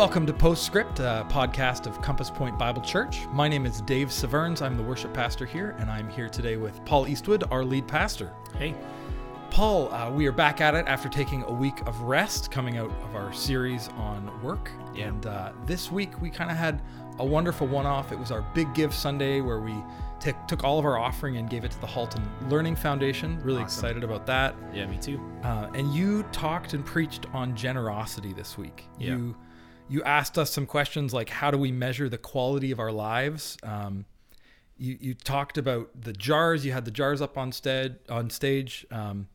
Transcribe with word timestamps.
welcome 0.00 0.24
to 0.24 0.32
Postscript, 0.32 0.98
a 0.98 1.26
podcast 1.28 1.86
of 1.86 2.00
Compass 2.00 2.30
Point 2.30 2.58
Bible 2.58 2.80
Church. 2.80 3.26
My 3.34 3.48
name 3.48 3.66
is 3.66 3.82
Dave 3.82 4.10
Severns. 4.10 4.62
I'm 4.62 4.78
the 4.78 4.82
worship 4.82 5.12
pastor 5.12 5.44
here, 5.44 5.76
and 5.78 5.90
I'm 5.90 6.08
here 6.08 6.30
today 6.30 6.56
with 6.56 6.82
Paul 6.86 7.06
Eastwood, 7.06 7.44
our 7.50 7.62
lead 7.62 7.86
pastor. 7.86 8.32
Hey. 8.56 8.74
Paul, 9.50 9.92
uh, 9.92 10.10
we 10.10 10.26
are 10.26 10.32
back 10.32 10.62
at 10.62 10.74
it 10.74 10.86
after 10.88 11.10
taking 11.10 11.42
a 11.42 11.52
week 11.52 11.86
of 11.86 12.00
rest 12.00 12.50
coming 12.50 12.78
out 12.78 12.90
of 13.02 13.14
our 13.14 13.30
series 13.34 13.88
on 13.98 14.42
work. 14.42 14.70
Yeah. 14.94 15.08
And 15.08 15.26
uh, 15.26 15.52
this 15.66 15.92
week 15.92 16.18
we 16.22 16.30
kind 16.30 16.50
of 16.50 16.56
had 16.56 16.80
a 17.18 17.24
wonderful 17.26 17.66
one 17.66 17.84
off. 17.84 18.10
It 18.10 18.18
was 18.18 18.30
our 18.30 18.40
Big 18.54 18.72
Give 18.72 18.94
Sunday 18.94 19.42
where 19.42 19.60
we 19.60 19.74
t- 20.18 20.32
took 20.48 20.64
all 20.64 20.78
of 20.78 20.86
our 20.86 20.96
offering 20.96 21.36
and 21.36 21.50
gave 21.50 21.62
it 21.66 21.72
to 21.72 21.80
the 21.82 21.86
Halton 21.86 22.26
Learning 22.48 22.74
Foundation. 22.74 23.38
Really 23.42 23.62
Awesome. 23.62 23.84
excited 23.84 24.02
about 24.02 24.24
that. 24.24 24.54
Yeah, 24.72 24.86
me 24.86 24.96
too. 24.96 25.20
Uh, 25.42 25.68
and 25.74 25.92
you 25.92 26.22
talked 26.32 26.72
and 26.72 26.86
preached 26.86 27.26
on 27.34 27.54
generosity 27.54 28.32
this 28.32 28.56
week. 28.56 28.86
Yeah. 28.98 29.16
You 29.16 29.36
you 29.90 30.02
asked 30.04 30.38
us 30.38 30.50
some 30.50 30.66
questions 30.66 31.12
like 31.12 31.28
how 31.28 31.50
do 31.50 31.58
we 31.58 31.72
measure 31.72 32.08
the 32.08 32.18
quality 32.18 32.70
of 32.70 32.78
our 32.78 32.92
lives. 32.92 33.56
Um, 33.62 34.04
you 34.78 34.96
you 35.00 35.14
talked 35.14 35.58
about 35.58 35.90
the 36.00 36.12
jars. 36.12 36.64
You 36.64 36.72
had 36.72 36.84
the 36.84 36.90
jars 36.90 37.20
up 37.20 37.36
on 37.36 37.52
stead 37.52 37.98
on 38.08 38.30
stage. 38.30 38.86
Um, 38.90 39.28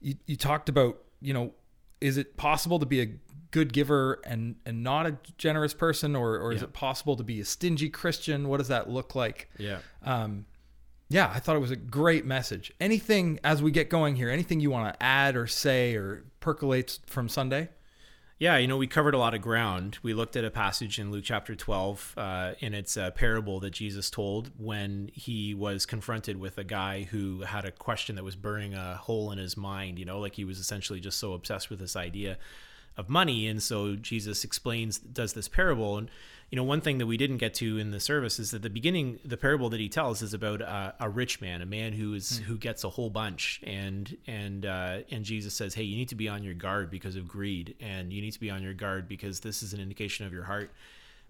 you 0.00 0.14
you 0.26 0.36
talked 0.36 0.68
about 0.68 0.98
you 1.20 1.32
know 1.34 1.52
is 2.00 2.16
it 2.16 2.36
possible 2.36 2.78
to 2.78 2.86
be 2.86 3.00
a 3.00 3.08
good 3.50 3.72
giver 3.72 4.20
and 4.24 4.56
and 4.66 4.82
not 4.82 5.06
a 5.06 5.16
generous 5.38 5.74
person 5.74 6.16
or 6.16 6.38
or 6.38 6.52
is 6.52 6.60
Yeah. 6.60 6.64
it 6.68 6.72
possible 6.72 7.14
to 7.16 7.22
be 7.22 7.40
a 7.40 7.44
stingy 7.44 7.88
Christian? 7.88 8.48
What 8.48 8.56
does 8.58 8.68
that 8.68 8.90
look 8.90 9.14
like? 9.14 9.48
Yeah. 9.58 9.78
um, 10.02 10.46
yeah, 11.10 11.30
I 11.32 11.38
thought 11.38 11.54
it 11.54 11.60
was 11.60 11.70
a 11.70 11.76
great 11.76 12.24
message. 12.24 12.72
Anything 12.80 13.38
as 13.44 13.62
we 13.62 13.70
get 13.70 13.90
going 13.90 14.16
here, 14.16 14.30
anything 14.30 14.58
you 14.60 14.70
want 14.70 14.92
to 14.92 15.02
add 15.02 15.36
or 15.36 15.46
say 15.46 15.94
or 15.94 16.24
percolates 16.40 16.98
from 17.06 17.28
Sunday? 17.28 17.68
Yeah, 18.44 18.58
you 18.58 18.68
know, 18.68 18.76
we 18.76 18.86
covered 18.86 19.14
a 19.14 19.18
lot 19.18 19.32
of 19.32 19.40
ground. 19.40 19.96
We 20.02 20.12
looked 20.12 20.36
at 20.36 20.44
a 20.44 20.50
passage 20.50 20.98
in 20.98 21.10
Luke 21.10 21.24
chapter 21.24 21.54
12, 21.54 22.12
uh, 22.14 22.52
and 22.60 22.74
it's 22.74 22.94
a 22.98 23.10
parable 23.10 23.58
that 23.60 23.70
Jesus 23.70 24.10
told 24.10 24.50
when 24.58 25.10
he 25.14 25.54
was 25.54 25.86
confronted 25.86 26.38
with 26.38 26.58
a 26.58 26.62
guy 26.62 27.04
who 27.04 27.40
had 27.40 27.64
a 27.64 27.70
question 27.70 28.16
that 28.16 28.22
was 28.22 28.36
burning 28.36 28.74
a 28.74 28.96
hole 28.96 29.32
in 29.32 29.38
his 29.38 29.56
mind, 29.56 29.98
you 29.98 30.04
know, 30.04 30.20
like 30.20 30.34
he 30.34 30.44
was 30.44 30.58
essentially 30.58 31.00
just 31.00 31.16
so 31.16 31.32
obsessed 31.32 31.70
with 31.70 31.78
this 31.78 31.96
idea 31.96 32.36
of 32.98 33.08
money. 33.08 33.48
And 33.48 33.62
so 33.62 33.96
Jesus 33.96 34.44
explains, 34.44 34.98
does 34.98 35.32
this 35.32 35.48
parable. 35.48 35.96
And, 35.96 36.10
you 36.50 36.56
know, 36.56 36.64
one 36.64 36.80
thing 36.80 36.98
that 36.98 37.06
we 37.06 37.16
didn't 37.16 37.38
get 37.38 37.54
to 37.54 37.78
in 37.78 37.90
the 37.90 38.00
service 38.00 38.38
is 38.38 38.50
that 38.52 38.62
the 38.62 38.70
beginning, 38.70 39.18
the 39.24 39.36
parable 39.36 39.70
that 39.70 39.80
he 39.80 39.88
tells 39.88 40.22
is 40.22 40.34
about 40.34 40.60
a, 40.60 40.94
a 41.00 41.08
rich 41.08 41.40
man, 41.40 41.62
a 41.62 41.66
man 41.66 41.92
who 41.92 42.14
is 42.14 42.38
hmm. 42.38 42.44
who 42.44 42.58
gets 42.58 42.84
a 42.84 42.90
whole 42.90 43.10
bunch, 43.10 43.60
and 43.64 44.16
and 44.26 44.66
uh, 44.66 44.98
and 45.10 45.24
Jesus 45.24 45.54
says, 45.54 45.74
hey, 45.74 45.82
you 45.82 45.96
need 45.96 46.08
to 46.10 46.14
be 46.14 46.28
on 46.28 46.42
your 46.42 46.54
guard 46.54 46.90
because 46.90 47.16
of 47.16 47.26
greed, 47.26 47.74
and 47.80 48.12
you 48.12 48.20
need 48.20 48.32
to 48.32 48.40
be 48.40 48.50
on 48.50 48.62
your 48.62 48.74
guard 48.74 49.08
because 49.08 49.40
this 49.40 49.62
is 49.62 49.72
an 49.72 49.80
indication 49.80 50.26
of 50.26 50.32
your 50.32 50.44
heart. 50.44 50.70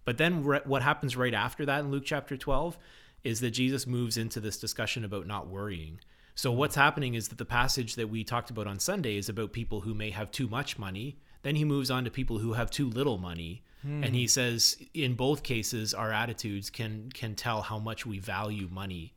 But 0.05 0.19
then 0.19 0.45
re- 0.45 0.61
what 0.65 0.83
happens 0.83 1.17
right 1.17 1.34
after 1.34 1.65
that 1.67 1.81
in 1.81 1.91
Luke 1.91 2.05
chapter 2.05 2.37
12 2.37 2.77
is 3.23 3.41
that 3.41 3.53
Jesus 3.53 3.87
moves 3.87 4.19
into 4.19 4.39
this 4.39 4.59
discussion 4.59 5.05
about 5.05 5.27
not 5.27 5.49
worrying. 5.49 6.01
So 6.34 6.51
hmm. 6.53 6.59
what's 6.59 6.75
happening 6.75 7.15
is 7.15 7.28
that 7.28 7.39
the 7.39 7.45
passage 7.45 7.95
that 7.95 8.11
we 8.11 8.25
talked 8.25 8.51
about 8.51 8.67
on 8.67 8.78
Sunday 8.78 9.17
is 9.17 9.28
about 9.28 9.53
people 9.53 9.83
who 9.83 9.95
may 9.95 10.11
have 10.11 10.31
too 10.31 10.49
much 10.49 10.78
money. 10.78 11.17
Then 11.43 11.56
he 11.56 11.65
moves 11.65 11.91
on 11.91 12.05
to 12.05 12.11
people 12.11 12.39
who 12.39 12.55
have 12.55 12.71
too 12.71 12.89
little 12.89 13.19
money. 13.19 13.62
And 13.85 14.15
he 14.15 14.27
says 14.27 14.77
in 14.95 15.15
both 15.15 15.43
cases 15.43 15.95
our 15.95 16.13
attitudes 16.13 16.71
can 16.71 17.11
can 17.13 17.35
tell 17.35 17.63
how 17.63 17.79
much 17.79 18.07
we 18.07 18.19
value 18.19 18.69
money. 18.71 19.13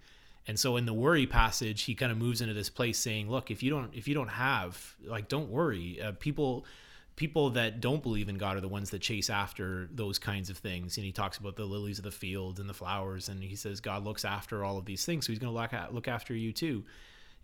And 0.46 0.60
so 0.60 0.78
in 0.78 0.86
the 0.86 0.94
worry 0.94 1.28
passage, 1.28 1.84
he 1.84 1.96
kind 1.96 2.12
of 2.12 2.18
moves 2.18 2.42
into 2.42 2.54
this 2.54 2.70
place 2.70 2.98
saying, 2.98 3.30
"Look, 3.30 3.52
if 3.52 3.64
you 3.64 3.70
don't 3.70 3.94
if 3.94 4.08
you 4.08 4.14
don't 4.14 4.30
have, 4.30 4.96
like 5.06 5.28
don't 5.28 5.50
worry. 5.50 6.02
Uh, 6.02 6.14
people 6.20 6.66
people 7.18 7.50
that 7.50 7.82
don't 7.82 8.04
believe 8.04 8.30
in 8.30 8.38
God 8.38 8.56
are 8.56 8.62
the 8.62 8.68
ones 8.68 8.92
that 8.92 9.00
chase 9.00 9.30
after 9.30 9.90
those 9.92 10.20
kinds 10.20 10.52
of 10.52 10.58
things. 10.58 10.98
And 10.98 11.06
he 11.06 11.12
talks 11.12 11.38
about 11.40 11.56
the 11.56 11.66
lilies 11.66 11.98
of 11.98 12.04
the 12.06 12.12
field 12.12 12.60
and 12.60 12.70
the 12.70 12.76
flowers, 12.76 13.28
and 13.28 13.44
he 13.44 13.56
says 13.56 13.82
God 13.82 14.06
looks 14.06 14.24
after 14.24 14.64
all 14.64 14.78
of 14.78 14.86
these 14.86 15.04
things, 15.04 15.26
so 15.26 15.32
He's 15.32 15.40
going 15.40 15.54
to 15.54 15.60
look 15.60 15.94
look 15.94 16.08
after 16.08 16.34
you 16.34 16.54
too. 16.54 16.86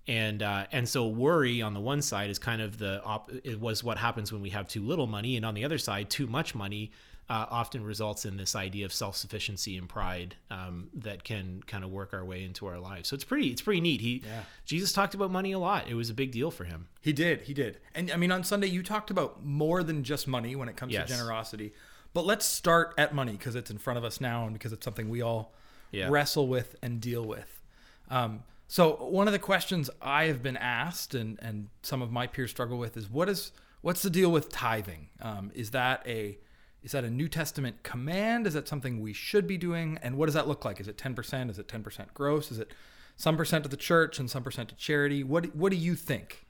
And 0.08 0.44
uh, 0.44 0.68
and 0.72 0.88
so 0.88 1.08
worry 1.08 1.62
on 1.62 1.74
the 1.74 1.80
one 1.80 2.02
side 2.02 2.30
is 2.30 2.38
kind 2.38 2.62
of 2.62 2.78
the 2.78 3.02
op- 3.04 3.32
it 3.44 3.60
was 3.60 3.84
what 3.84 3.98
happens 3.98 4.32
when 4.32 4.42
we 4.42 4.52
have 4.52 4.68
too 4.68 4.84
little 4.84 5.08
money, 5.08 5.36
and 5.38 5.46
on 5.46 5.54
the 5.54 5.66
other 5.66 5.78
side, 5.78 6.10
too 6.10 6.28
much 6.28 6.54
money 6.56 6.92
uh, 7.34 7.46
often 7.50 7.84
results 7.84 8.26
in 8.26 8.38
this 8.38 8.56
idea 8.56 8.86
of 8.86 8.94
self 8.94 9.16
sufficiency 9.16 9.76
and 9.78 9.88
pride 9.90 10.36
um, 10.52 10.90
that 10.94 11.24
can 11.24 11.64
kind 11.66 11.84
of 11.84 11.90
work 11.90 12.14
our 12.14 12.24
way 12.24 12.44
into 12.44 12.68
our 12.68 12.80
lives. 12.80 13.10
So 13.10 13.16
it's 13.16 13.24
pretty 13.24 13.48
it's 13.48 13.62
pretty 13.62 13.82
neat. 13.82 14.02
He 14.02 14.22
Yeah. 14.26 14.44
Jesus 14.66 14.94
talked 14.94 15.14
about 15.16 15.32
money 15.32 15.52
a 15.52 15.60
lot. 15.60 15.88
It 15.88 15.96
was 15.96 16.10
a 16.10 16.14
big 16.14 16.32
deal 16.32 16.52
for 16.52 16.66
him. 16.66 16.88
He 17.02 17.12
did, 17.14 17.42
he 17.42 17.54
did. 17.54 17.80
And 17.96 18.12
I 18.12 18.18
mean, 18.18 18.32
on 18.32 18.44
Sunday, 18.44 18.68
you 18.68 18.84
talked 18.84 19.10
about 19.10 19.44
more 19.44 19.82
than 19.84 20.04
just 20.04 20.28
money 20.28 20.56
when 20.56 20.70
it 20.70 20.76
comes 20.76 20.94
Yes. 20.94 21.08
to 21.10 21.16
generosity. 21.16 21.74
But 22.14 22.26
let's 22.26 22.46
start 22.46 22.94
at 22.98 23.16
money 23.16 23.32
because 23.32 23.56
it's 23.56 23.72
in 23.72 23.80
front 23.80 23.98
of 23.98 24.04
us 24.04 24.22
now 24.22 24.46
and 24.46 24.54
because 24.54 24.72
it's 24.72 24.86
something 24.86 25.10
we 25.10 25.22
all 25.24 25.54
Yeah. 25.92 26.10
wrestle 26.12 26.48
with 26.48 26.76
and 26.84 27.02
deal 27.02 27.26
with. 27.26 27.62
Um, 28.10 28.44
so 28.68 28.96
one 29.06 29.28
of 29.28 29.34
the 29.34 29.40
questions 29.40 29.90
I 30.02 30.26
have 30.26 30.44
been 30.44 30.58
asked 30.58 31.16
and, 31.16 31.40
and 31.42 31.70
some 31.82 32.02
of 32.04 32.12
my 32.12 32.28
peers 32.28 32.52
struggle 32.52 32.78
with 32.78 32.96
is 32.98 33.10
what 33.10 33.28
is 33.30 33.52
what's 33.82 34.02
the 34.04 34.10
deal 34.10 34.32
with 34.32 34.50
tithing? 34.50 35.10
Um, 35.22 35.52
is 35.56 35.72
that 35.72 36.04
a 36.08 36.38
is 36.84 36.92
that 36.92 37.04
a 37.04 37.10
New 37.10 37.30
Testament 37.30 37.84
command? 37.84 38.46
Is 38.46 38.54
that 38.54 38.68
something 38.68 39.00
we 39.02 39.14
should 39.14 39.48
be 39.48 39.58
doing? 39.58 39.98
And 40.04 40.18
what 40.18 40.26
does 40.28 40.36
that 40.36 40.48
look 40.48 40.66
like? 40.66 40.80
Is 40.80 40.88
it 40.88 40.98
ten 40.98 41.16
percent? 41.16 41.50
Is 41.50 41.60
it 41.60 41.68
ten 41.68 41.84
percent 41.84 42.14
gross? 42.14 42.52
Is 42.52 42.60
it 42.60 42.72
some 43.16 43.38
percent 43.38 43.64
to 43.64 43.70
the 43.70 43.78
church 43.78 44.20
and 44.20 44.30
some 44.30 44.44
percent 44.44 44.70
to 44.70 44.76
charity? 44.76 45.24
What 45.24 45.56
what 45.56 45.72
do 45.72 45.78
you 45.78 45.96
think? 45.96 46.46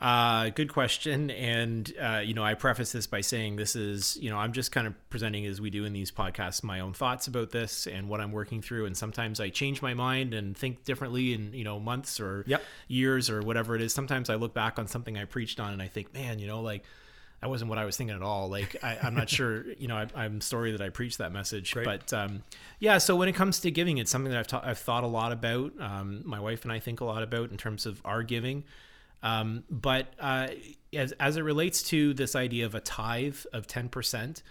Uh, 0.00 0.50
good 0.50 0.72
question. 0.72 1.30
And, 1.30 1.92
uh, 2.02 2.22
you 2.24 2.34
know, 2.34 2.42
I 2.42 2.54
preface 2.54 2.90
this 2.90 3.06
by 3.06 3.20
saying 3.20 3.54
this 3.54 3.76
is, 3.76 4.16
you 4.20 4.30
know, 4.30 4.36
I'm 4.36 4.52
just 4.52 4.72
kind 4.72 4.88
of 4.88 4.94
presenting 5.10 5.46
as 5.46 5.60
we 5.60 5.70
do 5.70 5.84
in 5.84 5.92
these 5.92 6.10
podcasts 6.10 6.64
my 6.64 6.80
own 6.80 6.92
thoughts 6.92 7.28
about 7.28 7.50
this 7.50 7.86
and 7.86 8.08
what 8.08 8.20
I'm 8.20 8.32
working 8.32 8.60
through. 8.62 8.86
And 8.86 8.96
sometimes 8.96 9.38
I 9.38 9.48
change 9.50 9.80
my 9.80 9.94
mind 9.94 10.34
and 10.34 10.56
think 10.56 10.82
differently 10.82 11.34
in, 11.34 11.52
you 11.54 11.62
know, 11.62 11.78
months 11.78 12.18
or 12.18 12.42
Yep. 12.48 12.64
years 12.88 13.30
or 13.30 13.42
whatever 13.42 13.76
it 13.76 13.80
is. 13.80 13.94
Sometimes 13.94 14.28
I 14.28 14.34
look 14.34 14.52
back 14.54 14.76
on 14.76 14.88
something 14.88 15.16
I 15.16 15.24
preached 15.24 15.60
on 15.60 15.72
and 15.72 15.80
I 15.80 15.86
think, 15.86 16.12
man, 16.12 16.40
you 16.40 16.48
know, 16.48 16.62
like, 16.62 16.82
that 17.42 17.50
wasn't 17.50 17.68
what 17.68 17.78
I 17.78 17.84
was 17.84 17.96
thinking 17.96 18.14
at 18.14 18.22
all. 18.22 18.48
Like, 18.48 18.76
I, 18.84 18.98
I'm 19.02 19.16
not 19.16 19.28
sure, 19.28 19.64
you 19.78 19.88
know, 19.88 19.96
I, 19.96 20.06
I'm 20.14 20.40
sorry 20.40 20.70
that 20.70 20.80
I 20.80 20.90
preached 20.90 21.18
that 21.18 21.32
message. 21.32 21.72
Great. 21.72 21.84
But 21.84 22.12
um, 22.12 22.44
yeah, 22.78 22.98
so 22.98 23.16
when 23.16 23.28
it 23.28 23.34
comes 23.34 23.58
to 23.60 23.70
giving, 23.72 23.98
it's 23.98 24.12
something 24.12 24.30
that 24.30 24.38
I've, 24.38 24.46
ta- 24.46 24.62
I've 24.64 24.78
thought 24.78 25.02
a 25.02 25.08
lot 25.08 25.32
about. 25.32 25.72
Um, 25.80 26.22
my 26.24 26.38
wife 26.38 26.62
and 26.62 26.70
I 26.72 26.78
think 26.78 27.00
a 27.00 27.04
lot 27.04 27.24
about 27.24 27.50
in 27.50 27.56
terms 27.56 27.84
of 27.84 28.00
our 28.04 28.22
giving. 28.22 28.62
Um, 29.24 29.64
but 29.68 30.14
uh, 30.20 30.48
as, 30.92 31.12
as 31.18 31.36
it 31.36 31.42
relates 31.42 31.82
to 31.84 32.14
this 32.14 32.36
idea 32.36 32.64
of 32.64 32.76
a 32.76 32.80
tithe 32.80 33.38
of 33.52 33.66
10%, 33.66 33.90
percent 33.90 34.42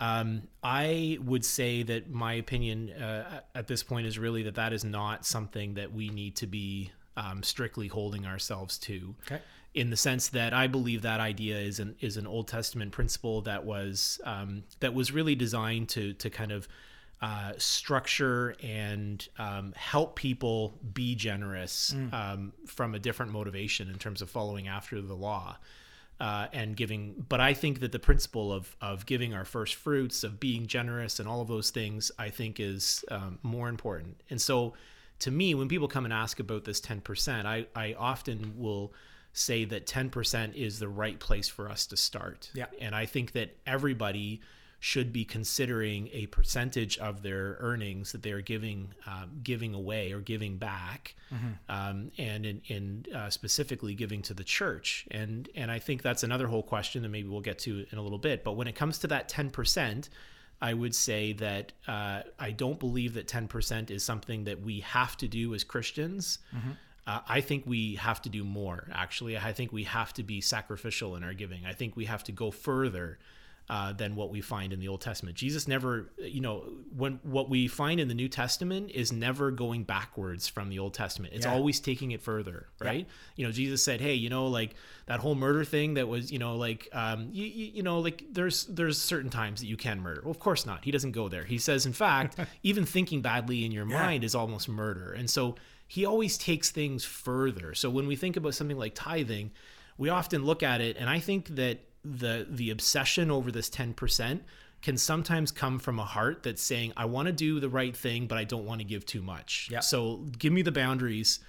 um, 0.00 0.42
I 0.62 1.18
would 1.22 1.44
say 1.44 1.82
that 1.82 2.10
my 2.10 2.34
opinion 2.34 2.90
uh, 2.90 3.40
at 3.54 3.66
this 3.66 3.82
point 3.82 4.06
is 4.06 4.18
really 4.18 4.44
that 4.44 4.54
that 4.54 4.72
is 4.72 4.82
not 4.82 5.26
something 5.26 5.74
that 5.74 5.92
we 5.92 6.08
need 6.08 6.36
to 6.36 6.46
be 6.46 6.90
um, 7.22 7.42
strictly 7.42 7.88
holding 7.88 8.24
ourselves 8.26 8.78
to 8.78 9.14
Okay. 9.26 9.40
in 9.74 9.90
the 9.90 9.96
sense 9.96 10.24
that 10.28 10.52
I 10.52 10.66
believe 10.76 11.02
that 11.02 11.20
idea 11.32 11.58
is 11.70 11.78
an 11.80 11.94
is 12.00 12.16
an 12.16 12.26
Old 12.26 12.46
Testament 12.48 12.90
principle 12.92 13.42
that 13.42 13.62
was 13.64 14.20
um, 14.24 14.64
that 14.80 14.92
was 14.94 15.12
really 15.12 15.34
designed 15.46 15.88
to 15.90 16.02
to 16.14 16.28
kind 16.30 16.52
of 16.52 16.68
uh, 17.22 17.52
structure 17.58 18.54
and 18.62 19.28
um, 19.38 19.72
help 19.76 20.16
people 20.16 20.78
be 20.94 21.14
generous 21.14 21.94
um, 22.12 22.52
from 22.66 22.94
a 22.94 22.98
different 22.98 23.30
motivation 23.32 23.90
in 23.90 23.98
terms 23.98 24.22
of 24.22 24.30
following 24.30 24.68
after 24.68 25.00
the 25.02 25.14
law. 25.14 25.56
Uh, 26.18 26.46
and 26.52 26.76
giving, 26.76 27.14
but 27.30 27.40
I 27.40 27.54
think 27.54 27.80
that 27.80 27.92
the 27.92 27.98
principle 27.98 28.52
of 28.52 28.76
of 28.82 29.06
giving 29.06 29.32
our 29.32 29.46
first 29.46 29.74
fruits, 29.74 30.22
of 30.22 30.38
being 30.38 30.66
generous, 30.66 31.18
and 31.18 31.26
all 31.26 31.40
of 31.40 31.48
those 31.48 31.70
things, 31.70 32.12
I 32.18 32.28
think 32.28 32.60
is 32.60 33.02
um, 33.10 33.38
more 33.42 33.70
important. 33.70 34.20
And 34.28 34.38
so, 34.38 34.74
to 35.20 35.30
me, 35.30 35.54
when 35.54 35.68
people 35.68 35.88
come 35.88 36.04
and 36.04 36.12
ask 36.12 36.40
about 36.40 36.64
this 36.64 36.80
ten 36.80 37.00
percent, 37.00 37.46
I 37.46 37.66
I 37.74 37.94
often 37.94 38.54
will 38.56 38.92
say 39.32 39.64
that 39.64 39.86
10% 39.86 40.54
is 40.54 40.78
the 40.78 40.88
right 40.88 41.18
place 41.20 41.48
for 41.48 41.70
us 41.70 41.86
to 41.86 41.96
start. 41.96 42.50
Yeah. 42.54 42.66
And 42.80 42.94
I 42.94 43.06
think 43.06 43.32
that 43.32 43.56
everybody 43.66 44.40
should 44.82 45.12
be 45.12 45.26
considering 45.26 46.08
a 46.12 46.26
percentage 46.26 46.96
of 46.98 47.22
their 47.22 47.58
earnings 47.60 48.12
that 48.12 48.22
they're 48.22 48.40
giving 48.40 48.94
um, 49.06 49.40
giving 49.42 49.74
away 49.74 50.12
or 50.12 50.20
giving 50.20 50.56
back, 50.56 51.14
um, 51.68 52.10
and 52.16 52.46
in, 52.46 52.62
in 52.68 53.04
uh, 53.14 53.28
specifically 53.28 53.94
giving 53.94 54.22
to 54.22 54.32
the 54.32 54.42
church. 54.42 55.06
And 55.10 55.50
and 55.54 55.70
I 55.70 55.78
think 55.80 56.00
that's 56.00 56.22
another 56.22 56.46
whole 56.46 56.62
question 56.62 57.02
that 57.02 57.10
maybe 57.10 57.28
we'll 57.28 57.42
get 57.42 57.58
to 57.60 57.84
in 57.92 57.98
a 57.98 58.02
little 58.02 58.18
bit. 58.18 58.42
But 58.42 58.52
when 58.52 58.68
it 58.68 58.74
comes 58.74 58.98
to 59.00 59.06
that 59.08 59.28
10%, 59.28 60.08
I 60.60 60.74
would 60.74 60.94
say 60.94 61.32
that 61.34 61.72
uh, 61.88 62.22
I 62.38 62.50
don't 62.50 62.78
believe 62.78 63.14
that 63.14 63.26
10% 63.26 63.90
is 63.90 64.04
something 64.04 64.44
that 64.44 64.60
we 64.62 64.80
have 64.80 65.16
to 65.18 65.28
do 65.28 65.54
as 65.54 65.64
Christians. 65.64 66.38
Uh, 67.06 67.20
I 67.26 67.40
think 67.40 67.64
we 67.66 67.94
have 67.96 68.20
to 68.22 68.28
do 68.28 68.44
more, 68.44 68.86
actually. 68.92 69.36
I 69.38 69.52
think 69.52 69.72
we 69.72 69.84
have 69.84 70.12
to 70.14 70.22
be 70.22 70.40
sacrificial 70.40 71.16
in 71.16 71.24
our 71.24 71.32
giving. 71.32 71.64
I 71.66 71.72
think 71.72 71.96
we 71.96 72.04
have 72.04 72.22
to 72.24 72.32
go 72.32 72.50
further 72.50 73.18
uh, 73.70 73.92
than 73.92 74.16
what 74.16 74.30
we 74.30 74.40
find 74.40 74.72
in 74.72 74.80
the 74.80 74.88
Old 74.88 75.00
Testament. 75.00 75.36
Jesus 75.36 75.68
never, 75.68 76.10
you 76.18 76.40
know, 76.40 76.64
when 76.96 77.20
what 77.22 77.48
we 77.48 77.68
find 77.68 78.00
in 78.00 78.08
the 78.08 78.14
New 78.14 78.28
Testament 78.28 78.90
is 78.92 79.12
never 79.12 79.52
going 79.52 79.84
backwards 79.84 80.48
from 80.48 80.68
the 80.70 80.78
Old 80.80 80.92
Testament. 80.92 81.34
It's 81.34 81.46
Yeah. 81.46 81.52
always 81.54 81.78
taking 81.78 82.10
it 82.10 82.20
further, 82.20 82.66
right? 82.80 83.06
You 83.36 83.46
know, 83.46 83.52
Jesus 83.52 83.80
said, 83.82 84.00
"Hey, 84.00 84.14
you 84.14 84.28
know, 84.28 84.48
like 84.48 84.74
that 85.06 85.20
whole 85.20 85.36
murder 85.36 85.64
thing 85.64 85.94
that 85.94 86.08
was, 86.08 86.32
you 86.32 86.38
know, 86.40 86.56
like, 86.56 86.88
um, 86.92 87.28
you, 87.32 87.46
you, 87.46 87.66
you 87.76 87.82
know, 87.84 88.00
like 88.00 88.24
there's 88.32 88.66
there's 88.66 89.00
certain 89.00 89.30
times 89.30 89.60
that 89.60 89.66
you 89.68 89.76
can 89.76 90.00
murder. 90.00 90.20
Well, 90.24 90.32
of 90.32 90.40
course 90.40 90.66
not. 90.66 90.84
He 90.84 90.90
doesn't 90.90 91.12
go 91.12 91.28
there. 91.28 91.44
He 91.44 91.58
says, 91.58 91.86
in 91.86 91.92
fact, 91.92 92.38
even 92.64 92.84
thinking 92.84 93.22
badly 93.22 93.64
in 93.64 93.70
your 93.70 93.84
mind 93.86 94.24
is 94.24 94.34
almost 94.34 94.68
murder. 94.68 95.12
And 95.12 95.30
so 95.30 95.54
he 95.86 96.04
always 96.04 96.36
takes 96.36 96.70
things 96.72 97.04
further. 97.04 97.74
So 97.74 97.88
when 97.88 98.08
we 98.08 98.16
think 98.16 98.36
about 98.36 98.54
something 98.56 98.76
like 98.76 98.94
tithing, 98.96 99.52
we 99.96 100.08
often 100.08 100.44
look 100.44 100.62
at 100.64 100.80
it, 100.80 100.96
and 100.98 101.08
I 101.08 101.20
think 101.20 101.54
that 101.56 101.78
the 102.04 102.46
the 102.48 102.70
obsession 102.70 103.30
over 103.30 103.50
this 103.52 103.68
10% 103.70 104.40
can 104.82 104.96
sometimes 104.96 105.50
come 105.52 105.78
from 105.78 105.98
a 105.98 106.04
heart 106.04 106.42
that's 106.42 106.62
saying 106.62 106.92
i 106.96 107.04
want 107.04 107.26
to 107.26 107.32
do 107.32 107.60
the 107.60 107.68
right 107.68 107.94
thing 107.96 108.26
but 108.26 108.38
i 108.38 108.44
don't 108.44 108.64
want 108.64 108.80
to 108.80 108.84
give 108.84 109.04
too 109.04 109.20
much 109.20 109.68
Yeah. 109.70 109.80
so 109.80 110.24
give 110.38 110.52
me 110.52 110.62
the 110.62 110.72
boundaries 110.72 111.40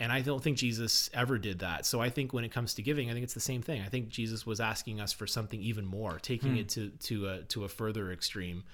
and 0.00 0.10
i 0.10 0.20
don't 0.20 0.42
think 0.42 0.56
jesus 0.56 1.08
ever 1.14 1.38
did 1.38 1.60
that 1.60 1.86
so 1.86 2.00
i 2.00 2.10
think 2.10 2.32
when 2.32 2.42
it 2.42 2.50
comes 2.50 2.74
to 2.74 2.82
giving 2.82 3.08
i 3.08 3.12
think 3.12 3.22
it's 3.22 3.34
the 3.34 3.38
same 3.40 3.62
thing 3.62 3.80
i 3.82 3.88
think 3.88 4.08
jesus 4.08 4.44
was 4.44 4.58
asking 4.58 5.00
us 5.00 5.12
for 5.12 5.28
something 5.28 5.60
even 5.62 5.86
more 5.86 6.18
taking 6.20 6.56
it 6.56 6.68
to 6.70 6.88
to 6.98 7.28
a 7.28 7.42
to 7.44 7.62
a 7.64 7.68
further 7.68 8.10
extreme 8.10 8.64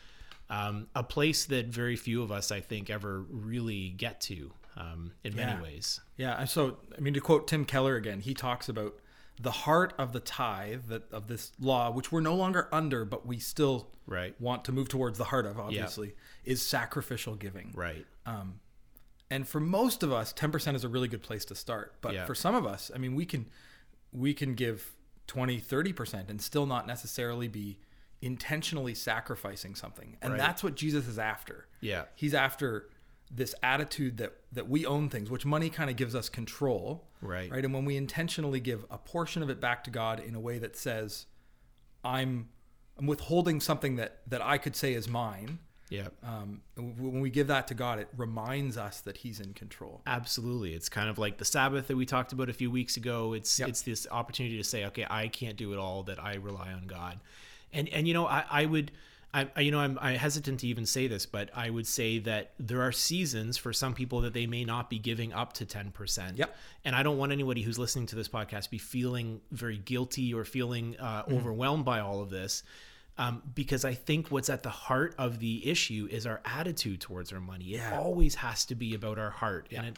um, 0.48 0.86
a 0.94 1.02
place 1.02 1.44
that 1.46 1.66
very 1.66 1.96
few 1.96 2.22
of 2.22 2.32
us 2.32 2.50
i 2.50 2.60
think 2.60 2.88
ever 2.88 3.24
really 3.28 3.90
get 3.90 4.20
to 4.22 4.52
um, 4.78 5.12
in 5.24 5.36
Yeah. 5.36 5.46
many 5.46 5.62
ways 5.62 6.00
Yeah. 6.16 6.44
So, 6.44 6.78
I 6.96 7.00
mean, 7.00 7.12
to 7.14 7.20
quote 7.20 7.48
Tim 7.48 7.64
Keller 7.64 7.96
again, 7.96 8.20
he 8.20 8.32
talks 8.34 8.68
about 8.68 8.94
the 9.40 9.50
heart 9.50 9.92
of 9.98 10.12
the 10.12 10.20
tithe 10.20 10.86
that 10.88 11.10
of 11.12 11.26
this 11.28 11.52
law, 11.60 11.90
which 11.90 12.10
we're 12.10 12.20
no 12.20 12.34
longer 12.34 12.68
under, 12.72 13.04
but 13.04 13.26
we 13.26 13.38
still 13.38 13.90
Right. 14.06 14.40
want 14.40 14.64
to 14.66 14.72
move 14.72 14.88
towards 14.88 15.18
the 15.18 15.24
heart 15.24 15.44
of, 15.46 15.58
obviously, 15.58 16.14
is 16.44 16.62
sacrificial 16.62 17.34
giving. 17.34 17.72
right 17.74 18.06
um, 18.24 18.60
And 19.30 19.46
for 19.48 19.58
most 19.60 20.02
of 20.04 20.12
us, 20.12 20.32
10% 20.32 20.76
is 20.76 20.84
a 20.84 20.88
really 20.88 21.08
good 21.08 21.22
place 21.22 21.44
to 21.46 21.54
start. 21.56 21.96
But 22.00 22.14
Yeah. 22.14 22.26
for 22.26 22.34
some 22.36 22.54
of 22.54 22.64
us, 22.64 22.90
I 22.94 22.98
mean, 22.98 23.14
we 23.14 23.26
can 23.26 23.46
we 24.12 24.32
can 24.32 24.54
give 24.54 24.94
20, 25.26 25.60
30% 25.60 26.30
and 26.30 26.40
still 26.40 26.64
not 26.64 26.86
necessarily 26.86 27.48
be 27.48 27.78
intentionally 28.22 28.94
sacrificing 28.94 29.74
something. 29.74 30.16
And 30.22 30.32
Right. 30.32 30.38
that's 30.38 30.62
what 30.62 30.74
Jesus 30.76 31.06
is 31.06 31.18
after. 31.18 31.66
Yeah. 31.80 32.06
He's 32.14 32.32
after 32.32 32.88
this 33.30 33.54
attitude 33.62 34.16
that 34.18 34.32
that 34.52 34.68
we 34.68 34.86
own 34.86 35.08
things, 35.08 35.30
which 35.30 35.44
money 35.44 35.68
kind 35.70 35.90
of 35.90 35.96
gives 35.96 36.14
us 36.14 36.28
control. 36.28 37.08
Right. 37.20 37.50
Right? 37.50 37.64
And 37.64 37.74
when 37.74 37.84
we 37.84 37.96
intentionally 37.96 38.60
give 38.60 38.84
a 38.90 38.98
portion 38.98 39.42
of 39.42 39.50
it 39.50 39.60
back 39.60 39.82
to 39.84 39.90
God 39.90 40.20
in 40.20 40.34
a 40.34 40.40
way 40.40 40.58
that 40.58 40.76
says 40.76 41.26
I'm 42.04 42.48
I'm 42.98 43.06
withholding 43.06 43.60
something 43.60 43.96
that 43.96 44.20
that 44.28 44.42
I 44.42 44.58
could 44.58 44.76
say 44.76 44.94
is 44.94 45.08
mine. 45.08 45.58
yeah 45.90 46.08
Um, 46.22 46.62
when 46.76 47.20
we 47.20 47.30
give 47.30 47.48
that 47.48 47.66
to 47.68 47.74
God, 47.74 47.98
it 47.98 48.08
reminds 48.16 48.76
us 48.76 49.00
that 49.02 49.18
He's 49.18 49.40
in 49.40 49.52
control. 49.54 50.02
Absolutely. 50.06 50.74
It's 50.74 50.88
kind 50.88 51.08
of 51.10 51.18
like 51.18 51.38
the 51.38 51.44
Sabbath 51.44 51.88
that 51.88 51.96
we 51.96 52.06
talked 52.06 52.32
about 52.32 52.48
a 52.48 52.52
few 52.52 52.70
weeks 52.70 52.96
ago. 52.96 53.32
It's 53.34 53.58
Yep. 53.58 53.68
it's 53.68 53.82
this 53.82 54.06
opportunity 54.10 54.56
to 54.56 54.64
say, 54.64 54.84
okay, 54.86 55.06
I 55.10 55.28
can't 55.28 55.56
do 55.56 55.72
it 55.72 55.78
all, 55.78 56.04
that 56.04 56.22
I 56.22 56.36
rely 56.36 56.72
on 56.72 56.86
God. 56.86 57.20
And 57.72 57.88
and 57.88 58.06
you 58.08 58.14
know, 58.14 58.26
I, 58.26 58.44
I 58.50 58.66
would 58.66 58.92
I, 59.54 59.60
you 59.60 59.70
know 59.70 59.78
I'm 59.80 59.98
I 60.00 60.12
hesitant 60.12 60.60
to 60.60 60.66
even 60.68 60.86
say 60.86 61.06
this, 61.08 61.26
but 61.26 61.50
I 61.54 61.68
would 61.70 61.86
say 61.86 62.18
that 62.20 62.52
there 62.58 62.82
are 62.82 62.92
seasons 62.92 63.56
for 63.58 63.72
some 63.72 63.92
people 63.94 64.22
that 64.22 64.32
they 64.32 64.46
may 64.46 64.64
not 64.64 64.88
be 64.88 64.98
giving 64.98 65.32
up 65.32 65.52
to 65.54 65.66
10%. 65.66 66.38
Yep. 66.38 66.56
And 66.84 66.96
I 66.96 67.02
don't 67.02 67.18
want 67.18 67.32
anybody 67.32 67.62
who's 67.62 67.78
listening 67.78 68.06
to 68.06 68.16
this 68.16 68.28
podcast 68.28 68.70
be 68.70 68.78
feeling 68.78 69.40
very 69.52 69.78
guilty 69.78 70.32
or 70.32 70.44
feeling 70.44 70.96
uh, 70.98 71.22
Mm-hmm. 71.24 71.34
overwhelmed 71.34 71.84
by 71.84 72.00
all 72.00 72.20
of 72.22 72.30
this. 72.30 72.62
Um, 73.18 73.42
because 73.54 73.84
I 73.84 73.94
think 73.94 74.28
what's 74.30 74.50
at 74.50 74.62
the 74.62 74.68
heart 74.70 75.14
of 75.18 75.38
the 75.38 75.68
issue 75.70 76.06
is 76.10 76.26
our 76.26 76.40
attitude 76.44 77.00
towards 77.00 77.32
our 77.32 77.40
money. 77.40 77.64
It 77.74 77.76
Yeah. 77.78 77.98
always 77.98 78.34
has 78.36 78.64
to 78.66 78.74
be 78.74 78.94
about 78.94 79.18
our 79.18 79.30
heart, 79.30 79.68
and 79.74 79.86
it, 79.86 79.96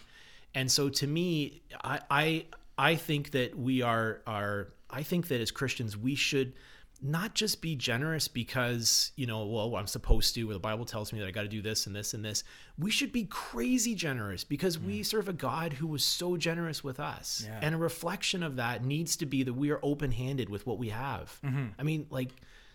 and 0.54 0.70
so 0.70 0.88
to 0.88 1.06
me, 1.06 1.62
I, 1.82 2.00
I 2.10 2.46
I 2.78 2.94
think 2.94 3.32
that 3.32 3.58
we 3.58 3.82
are 3.82 4.20
are 4.26 4.68
I 4.88 5.02
think 5.02 5.28
that 5.28 5.40
as 5.40 5.50
Christians 5.50 5.96
we 5.96 6.14
should 6.14 6.52
not 7.00 7.34
just 7.34 7.62
be 7.62 7.76
generous 7.76 8.26
because 8.26 9.12
you 9.14 9.26
know 9.26 9.46
well 9.46 9.76
I'm 9.76 9.86
supposed 9.86 10.34
to. 10.34 10.50
Or 10.50 10.52
the 10.52 10.58
Bible 10.58 10.84
tells 10.84 11.12
me 11.12 11.20
that 11.20 11.26
I 11.26 11.30
got 11.30 11.42
to 11.42 11.48
do 11.48 11.62
this 11.62 11.86
and 11.86 11.94
this 11.94 12.14
and 12.14 12.24
this. 12.24 12.44
We 12.78 12.90
should 12.90 13.12
be 13.12 13.24
crazy 13.24 13.94
generous 13.94 14.44
because 14.44 14.78
we 14.78 15.00
mm. 15.00 15.06
serve 15.06 15.28
a 15.28 15.32
God 15.32 15.74
who 15.74 15.86
was 15.86 16.04
so 16.04 16.36
generous 16.36 16.82
with 16.82 16.98
us, 17.00 17.44
Yeah. 17.46 17.60
and 17.62 17.74
a 17.74 17.78
reflection 17.78 18.42
of 18.42 18.56
that 18.56 18.84
needs 18.84 19.16
to 19.16 19.26
be 19.26 19.42
that 19.44 19.54
we 19.54 19.70
are 19.70 19.80
open 19.82 20.10
handed 20.10 20.48
with 20.48 20.66
what 20.66 20.78
we 20.78 20.88
have. 20.88 21.38
Mm-hmm. 21.44 21.66
I 21.78 21.82
mean, 21.82 22.06
like 22.10 22.30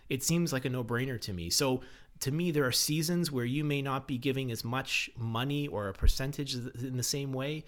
it 0.09 0.23
seems 0.23 0.53
like 0.53 0.65
a 0.65 0.69
no-brainer 0.69 1.19
to 1.21 1.33
me. 1.33 1.49
So 1.49 1.81
to 2.19 2.31
me 2.31 2.51
there 2.51 2.65
are 2.65 2.71
seasons 2.71 3.31
where 3.31 3.45
you 3.45 3.63
may 3.63 3.81
not 3.81 4.07
be 4.07 4.17
giving 4.17 4.51
as 4.51 4.63
much 4.63 5.09
money 5.17 5.67
or 5.67 5.89
a 5.89 5.93
percentage 5.93 6.55
in 6.55 6.95
the 6.97 7.03
same 7.03 7.33
way 7.33 7.65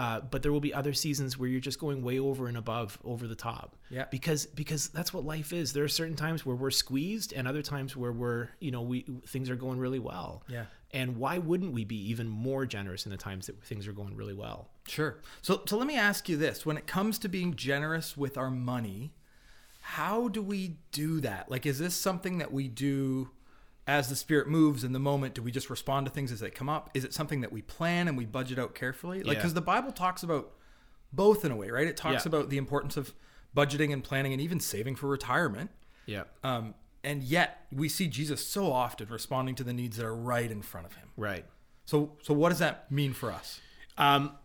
uh, 0.00 0.20
but 0.32 0.38
there 0.42 0.52
will 0.52 0.60
be 0.70 0.72
other 0.80 0.92
seasons 1.04 1.30
where 1.38 1.48
you're 1.48 1.66
just 1.70 1.80
going 1.80 1.98
way 2.08 2.18
over 2.28 2.46
and 2.50 2.56
above 2.56 2.98
over 3.04 3.26
the 3.26 3.34
top 3.50 3.68
Yeah. 3.90 4.04
because 4.10 4.46
because 4.62 4.88
that's 4.96 5.12
what 5.14 5.24
life 5.34 5.50
is 5.52 5.72
there 5.72 5.84
are 5.84 5.88
certain 6.02 6.16
times 6.16 6.46
where 6.46 6.56
we're 6.62 6.70
squeezed 6.84 7.32
and 7.36 7.48
other 7.48 7.62
times 7.62 7.96
where 7.96 8.12
we're 8.12 8.48
you 8.60 8.70
know 8.70 8.82
we 8.82 8.98
things 9.26 9.50
are 9.50 9.56
going 9.66 9.78
really 9.78 9.98
well 10.12 10.30
Yeah. 10.48 10.66
and 10.92 11.16
why 11.22 11.38
wouldn't 11.38 11.72
we 11.78 11.84
be 11.84 12.00
even 12.12 12.28
more 12.28 12.64
generous 12.66 13.06
in 13.06 13.10
the 13.16 13.18
times 13.28 13.46
that 13.48 13.56
things 13.70 13.86
are 13.88 13.92
going 14.00 14.14
really 14.16 14.34
well 14.34 14.60
Sure. 14.86 15.12
So, 15.42 15.52
so 15.68 15.76
let 15.76 15.86
me 15.86 15.96
ask 15.98 16.30
you 16.30 16.36
this: 16.38 16.64
When 16.64 16.78
it 16.78 16.86
comes 16.86 17.18
to 17.18 17.28
being 17.28 17.54
generous 17.56 18.16
with 18.16 18.38
our 18.38 18.50
money, 18.50 19.12
how 19.80 20.28
do 20.28 20.40
we 20.42 20.78
do 20.92 21.20
that? 21.20 21.50
Like, 21.50 21.66
is 21.66 21.78
this 21.78 21.94
something 21.94 22.38
that 22.38 22.52
we 22.52 22.68
do 22.68 23.28
as 23.88 24.08
the 24.10 24.14
spirit 24.14 24.46
moves 24.46 24.84
in 24.84 24.92
the 24.92 24.98
moment? 25.00 25.34
Do 25.34 25.42
we 25.42 25.50
just 25.50 25.70
respond 25.70 26.06
to 26.06 26.12
things 26.12 26.30
as 26.30 26.40
they 26.40 26.50
come 26.50 26.68
up? 26.68 26.90
Is 26.94 27.04
it 27.04 27.14
something 27.14 27.40
that 27.40 27.50
we 27.50 27.62
plan 27.62 28.06
and 28.06 28.16
we 28.18 28.26
budget 28.26 28.58
out 28.58 28.74
carefully? 28.74 29.18
Like, 29.22 29.26
Yeah. 29.26 29.34
because 29.40 29.54
the 29.54 29.62
Bible 29.62 29.90
talks 29.92 30.22
about 30.22 30.52
both 31.12 31.42
in 31.44 31.50
a 31.50 31.56
way, 31.56 31.70
right? 31.70 31.86
It 31.88 31.96
talks 31.96 32.24
Yeah. 32.26 32.28
about 32.28 32.50
the 32.50 32.58
importance 32.58 32.98
of 32.98 33.14
budgeting 33.56 33.90
and 33.92 34.04
planning 34.04 34.32
and 34.34 34.42
even 34.42 34.60
saving 34.60 34.94
for 34.96 35.08
retirement. 35.08 35.70
yeah 36.06 36.24
Um, 36.44 36.74
and 37.02 37.22
yet, 37.22 37.66
we 37.72 37.88
see 37.88 38.06
Jesus 38.08 38.46
so 38.46 38.70
often 38.72 39.08
responding 39.08 39.54
to 39.56 39.64
the 39.64 39.72
needs 39.72 39.96
that 39.96 40.04
are 40.06 40.14
right 40.16 40.50
in 40.50 40.60
front 40.62 40.86
of 40.86 40.94
him. 40.94 41.08
right 41.16 41.46
So, 41.86 42.16
so 42.22 42.34
what 42.34 42.50
does 42.50 42.58
that 42.58 42.90
mean 42.92 43.14
for 43.14 43.32
us? 43.32 43.60
Um, 43.96 44.36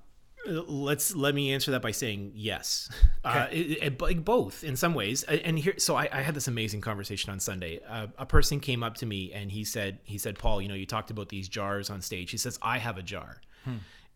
let's 0.46 1.16
let 1.16 1.34
me 1.34 1.54
answer 1.54 1.72
that 1.72 1.82
by 1.82 1.92
saying 1.92 2.32
yes. 2.36 2.90
Uh, 3.26 3.48
it, 3.54 3.56
it- 3.82 4.02
like 4.02 4.26
both 4.26 4.66
in 4.66 4.76
some 4.76 4.94
ways. 4.94 5.24
And 5.24 5.58
here, 5.58 5.76
so 5.78 5.96
I, 5.96 6.10
I 6.12 6.22
had 6.22 6.36
this 6.36 6.50
amazing 6.50 6.82
conversation 6.82 7.32
on 7.32 7.40
Sunday. 7.40 7.80
Uh, 7.88 8.08
a 8.18 8.26
person 8.26 8.60
came 8.60 8.84
up 8.84 8.96
to 8.98 9.06
me 9.06 9.32
and 9.32 9.50
he 9.50 9.64
said, 9.64 10.00
he 10.04 10.18
said, 10.18 10.38
Paul, 10.38 10.62
you 10.62 10.68
know, 10.68 10.74
you 10.76 10.86
talked 10.86 11.10
about 11.10 11.30
these 11.30 11.48
jars 11.48 11.90
on 11.90 12.02
stage. 12.02 12.32
He 12.32 12.38
says, 12.38 12.60
I 12.62 12.80
have 12.80 12.98
a 12.98 13.02
jar. 13.02 13.38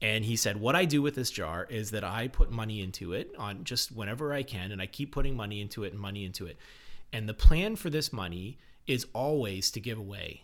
And 0.01 0.25
he 0.25 0.35
said, 0.35 0.57
What 0.59 0.75
I 0.75 0.83
do 0.83 1.01
with 1.01 1.15
this 1.15 1.31
jar 1.31 1.65
is 1.69 1.91
that 1.91 2.03
I 2.03 2.27
put 2.27 2.51
money 2.51 2.81
into 2.81 3.13
it 3.13 3.33
on 3.39 3.63
just 3.63 3.93
whenever 3.95 4.33
I 4.33 4.43
can, 4.43 4.73
and 4.73 4.81
I 4.81 4.87
keep 4.87 5.13
putting 5.13 5.37
money 5.37 5.61
into 5.61 5.85
it 5.85 5.93
and 5.93 6.01
money 6.01 6.25
into 6.25 6.45
it. 6.47 6.57
And 7.13 7.29
the 7.29 7.33
plan 7.33 7.77
for 7.77 7.89
this 7.89 8.11
money 8.11 8.57
is 8.87 9.07
always 9.13 9.71
to 9.71 9.79
give 9.79 9.97
away. 9.97 10.43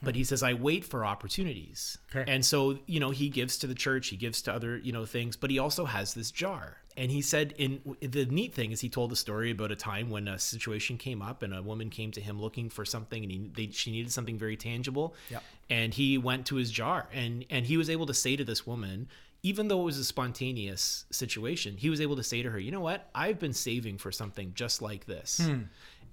But 0.00 0.14
he 0.14 0.22
says, 0.22 0.44
I 0.44 0.52
wait 0.52 0.84
for 0.84 1.04
opportunities. 1.04 1.98
Okay. 2.14 2.30
And 2.30 2.44
so, 2.44 2.78
you 2.86 3.00
know, 3.00 3.10
he 3.10 3.28
gives 3.28 3.58
to 3.58 3.66
the 3.66 3.74
church, 3.74 4.08
he 4.08 4.16
gives 4.16 4.42
to 4.42 4.52
other, 4.52 4.78
you 4.78 4.92
know, 4.92 5.04
things, 5.04 5.36
but 5.36 5.50
he 5.50 5.58
also 5.58 5.86
has 5.86 6.14
this 6.14 6.30
jar. 6.30 6.76
And 6.96 7.10
he 7.10 7.22
said, 7.22 7.54
in 7.58 7.80
the 8.00 8.26
neat 8.26 8.54
thing 8.54 8.72
is, 8.72 8.80
he 8.80 8.88
told 8.88 9.12
a 9.12 9.16
story 9.16 9.50
about 9.50 9.70
a 9.70 9.76
time 9.76 10.10
when 10.10 10.26
a 10.26 10.38
situation 10.38 10.98
came 10.98 11.22
up 11.22 11.42
and 11.42 11.54
a 11.54 11.62
woman 11.62 11.90
came 11.90 12.10
to 12.12 12.20
him 12.20 12.40
looking 12.40 12.70
for 12.70 12.84
something 12.84 13.22
and 13.22 13.30
he, 13.30 13.50
they, 13.54 13.72
she 13.72 13.90
needed 13.92 14.12
something 14.12 14.36
very 14.36 14.56
tangible. 14.56 15.14
Yep. 15.30 15.42
And 15.70 15.94
he 15.94 16.18
went 16.18 16.46
to 16.46 16.56
his 16.56 16.70
jar 16.70 17.08
and, 17.12 17.44
and 17.50 17.66
he 17.66 17.76
was 17.76 17.88
able 17.88 18.06
to 18.06 18.14
say 18.14 18.34
to 18.36 18.44
this 18.44 18.66
woman, 18.66 19.08
even 19.44 19.68
though 19.68 19.80
it 19.80 19.84
was 19.84 19.98
a 19.98 20.04
spontaneous 20.04 21.04
situation, 21.10 21.76
he 21.76 21.90
was 21.90 22.00
able 22.00 22.16
to 22.16 22.24
say 22.24 22.42
to 22.42 22.50
her, 22.50 22.58
you 22.58 22.72
know 22.72 22.80
what? 22.80 23.08
I've 23.14 23.38
been 23.38 23.52
saving 23.52 23.98
for 23.98 24.10
something 24.10 24.52
just 24.54 24.82
like 24.82 25.06
this. 25.06 25.40
Hmm. 25.40 25.62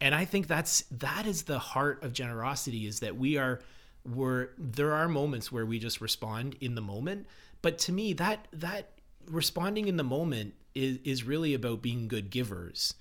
And 0.02 0.14
I 0.14 0.26
think 0.26 0.48
that's 0.48 0.84
that 0.92 1.26
is 1.26 1.44
the 1.44 1.60
heart 1.60 2.04
of 2.04 2.14
generosity 2.14 2.86
is 2.86 3.00
that 3.00 3.16
we 3.16 3.38
are 3.38 3.62
we're 4.06 4.50
there 4.58 4.94
are 4.94 5.08
moments 5.08 5.52
where 5.52 5.66
we 5.66 5.80
just 5.80 6.02
respond 6.02 6.56
in 6.62 6.76
the 6.76 6.82
moment, 6.82 7.28
but 7.62 7.78
to 7.80 7.92
me 7.92 8.14
that 8.14 8.48
that 8.54 8.92
responding 9.28 9.88
in 9.88 9.98
the 9.98 10.04
moment 10.04 10.54
is 10.74 11.00
is 11.04 11.24
really 11.24 11.54
about 11.54 11.82
being 11.82 12.08
good 12.08 12.30
givers. 12.30 12.94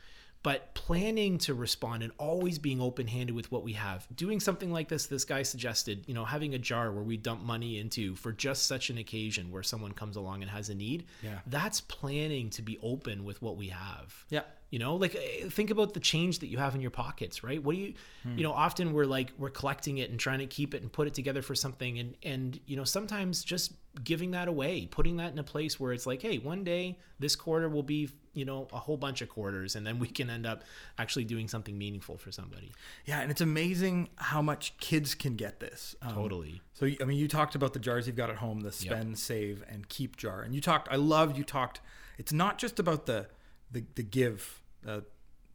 But 0.42 0.74
planning 0.74 1.38
to 1.38 1.54
respond 1.54 2.02
and 2.02 2.12
always 2.18 2.58
being 2.58 2.78
open-handed 2.78 3.34
with 3.34 3.50
what 3.50 3.62
we 3.62 3.72
have. 3.72 4.06
Doing 4.14 4.40
something 4.40 4.70
like 4.70 4.88
this 4.88 5.06
this 5.06 5.24
guy 5.24 5.42
suggested, 5.42 6.04
you 6.06 6.12
know, 6.12 6.26
having 6.26 6.54
a 6.54 6.58
jar 6.58 6.92
where 6.92 7.02
we 7.02 7.16
dump 7.16 7.42
money 7.42 7.78
into 7.78 8.14
for 8.14 8.30
just 8.30 8.66
such 8.66 8.90
an 8.90 8.98
occasion 8.98 9.50
where 9.50 9.62
someone 9.62 9.92
comes 9.92 10.16
along 10.16 10.42
and 10.42 10.50
has 10.50 10.68
a 10.68 10.74
need. 10.74 11.06
Yeah. 11.22 11.38
That's 11.46 11.80
planning 11.80 12.50
to 12.50 12.62
be 12.62 12.78
open 12.82 13.24
with 13.24 13.40
what 13.40 13.56
we 13.56 13.68
have 13.68 14.26
Yeah. 14.28 14.42
You 14.74 14.80
know, 14.80 14.96
like 14.96 15.14
eh, 15.14 15.48
think 15.50 15.70
about 15.70 15.94
the 15.94 16.00
change 16.00 16.40
that 16.40 16.48
you 16.48 16.58
have 16.58 16.74
in 16.74 16.80
your 16.80 16.90
pockets, 16.90 17.44
right? 17.44 17.62
What 17.62 17.76
do 17.76 17.80
you, 17.80 17.94
Hmm. 18.24 18.36
you 18.38 18.42
know, 18.42 18.50
often 18.52 18.92
we're 18.92 19.04
like 19.04 19.30
we're 19.38 19.50
collecting 19.60 19.98
it 19.98 20.10
and 20.10 20.18
trying 20.18 20.40
to 20.40 20.46
keep 20.46 20.74
it 20.74 20.82
and 20.82 20.90
put 20.92 21.06
it 21.06 21.14
together 21.14 21.42
for 21.42 21.54
something, 21.54 21.96
and 22.00 22.16
and 22.24 22.58
you 22.66 22.74
know 22.76 22.82
sometimes 22.82 23.44
just 23.44 23.74
giving 24.02 24.32
that 24.32 24.48
away, 24.48 24.86
putting 24.90 25.18
that 25.18 25.30
in 25.32 25.38
a 25.38 25.44
place 25.44 25.78
where 25.78 25.92
it's 25.92 26.06
like, 26.06 26.20
hey, 26.22 26.38
one 26.38 26.64
day 26.64 26.98
this 27.20 27.36
quarter 27.36 27.68
will 27.68 27.84
be 27.84 28.10
you 28.32 28.44
know 28.44 28.66
a 28.72 28.78
whole 28.80 28.96
bunch 28.96 29.22
of 29.22 29.28
quarters, 29.28 29.76
and 29.76 29.86
then 29.86 30.00
we 30.00 30.08
can 30.08 30.28
end 30.28 30.44
up 30.44 30.64
actually 30.98 31.24
doing 31.24 31.46
something 31.46 31.78
meaningful 31.78 32.16
for 32.18 32.32
somebody. 32.32 32.72
Yeah, 33.04 33.20
and 33.20 33.30
it's 33.30 33.40
amazing 33.42 34.08
how 34.16 34.42
much 34.42 34.76
kids 34.78 35.14
can 35.14 35.36
get 35.36 35.60
this. 35.60 35.94
Um, 36.02 36.14
Totally. 36.16 36.62
So 36.72 36.90
I 37.00 37.04
mean, 37.04 37.18
you 37.18 37.28
talked 37.28 37.54
about 37.54 37.74
the 37.74 37.78
jars 37.78 38.08
you've 38.08 38.16
got 38.16 38.28
at 38.28 38.38
home, 38.38 38.62
the 38.62 38.72
spend, 38.72 39.20
save, 39.20 39.62
and 39.68 39.88
keep 39.88 40.16
jar, 40.16 40.42
and 40.42 40.52
you 40.52 40.60
talked. 40.60 40.88
I 40.90 40.96
love 40.96 41.38
you 41.38 41.44
talked. 41.44 41.80
It's 42.18 42.32
not 42.32 42.58
just 42.58 42.80
about 42.80 43.06
the 43.06 43.28
the, 43.70 43.84
the 43.94 44.02
give. 44.02 44.60
Uh, 44.86 45.00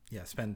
yeah, 0.10 0.24
spend, 0.24 0.56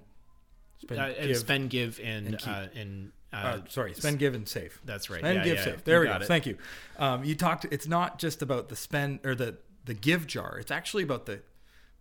spend, 0.82 1.00
Uh, 1.00 1.04
and 1.06 1.28
give. 1.28 1.38
spend, 1.38 1.70
give, 1.70 2.00
and 2.04 2.28
and 2.28 2.48
uh, 2.48 2.66
and 2.76 3.12
uh, 3.32 3.36
uh, 3.36 3.60
sorry, 3.70 3.94
spend, 3.94 4.20
give, 4.20 4.34
and 4.36 4.48
save. 4.48 4.80
That's 4.86 5.10
right. 5.10 5.20
Spend, 5.20 5.38
Yeah, 5.40 5.44
give, 5.44 5.58
yeah. 5.58 5.64
save. 5.64 5.84
There 5.84 6.00
we 6.02 6.08
go. 6.08 6.16
it. 6.16 6.24
Thank 6.26 6.46
you. 6.46 6.58
Um, 6.98 7.24
you 7.24 7.36
talked. 7.36 7.66
It's 7.72 7.88
not 7.88 8.20
just 8.20 8.42
about 8.42 8.70
the 8.70 8.76
spend 8.76 9.20
or 9.26 9.36
the 9.36 9.58
the 9.86 9.94
give 9.94 10.28
jar. 10.28 10.58
It's 10.60 10.72
actually 10.72 11.04
about 11.04 11.26
the 11.26 11.42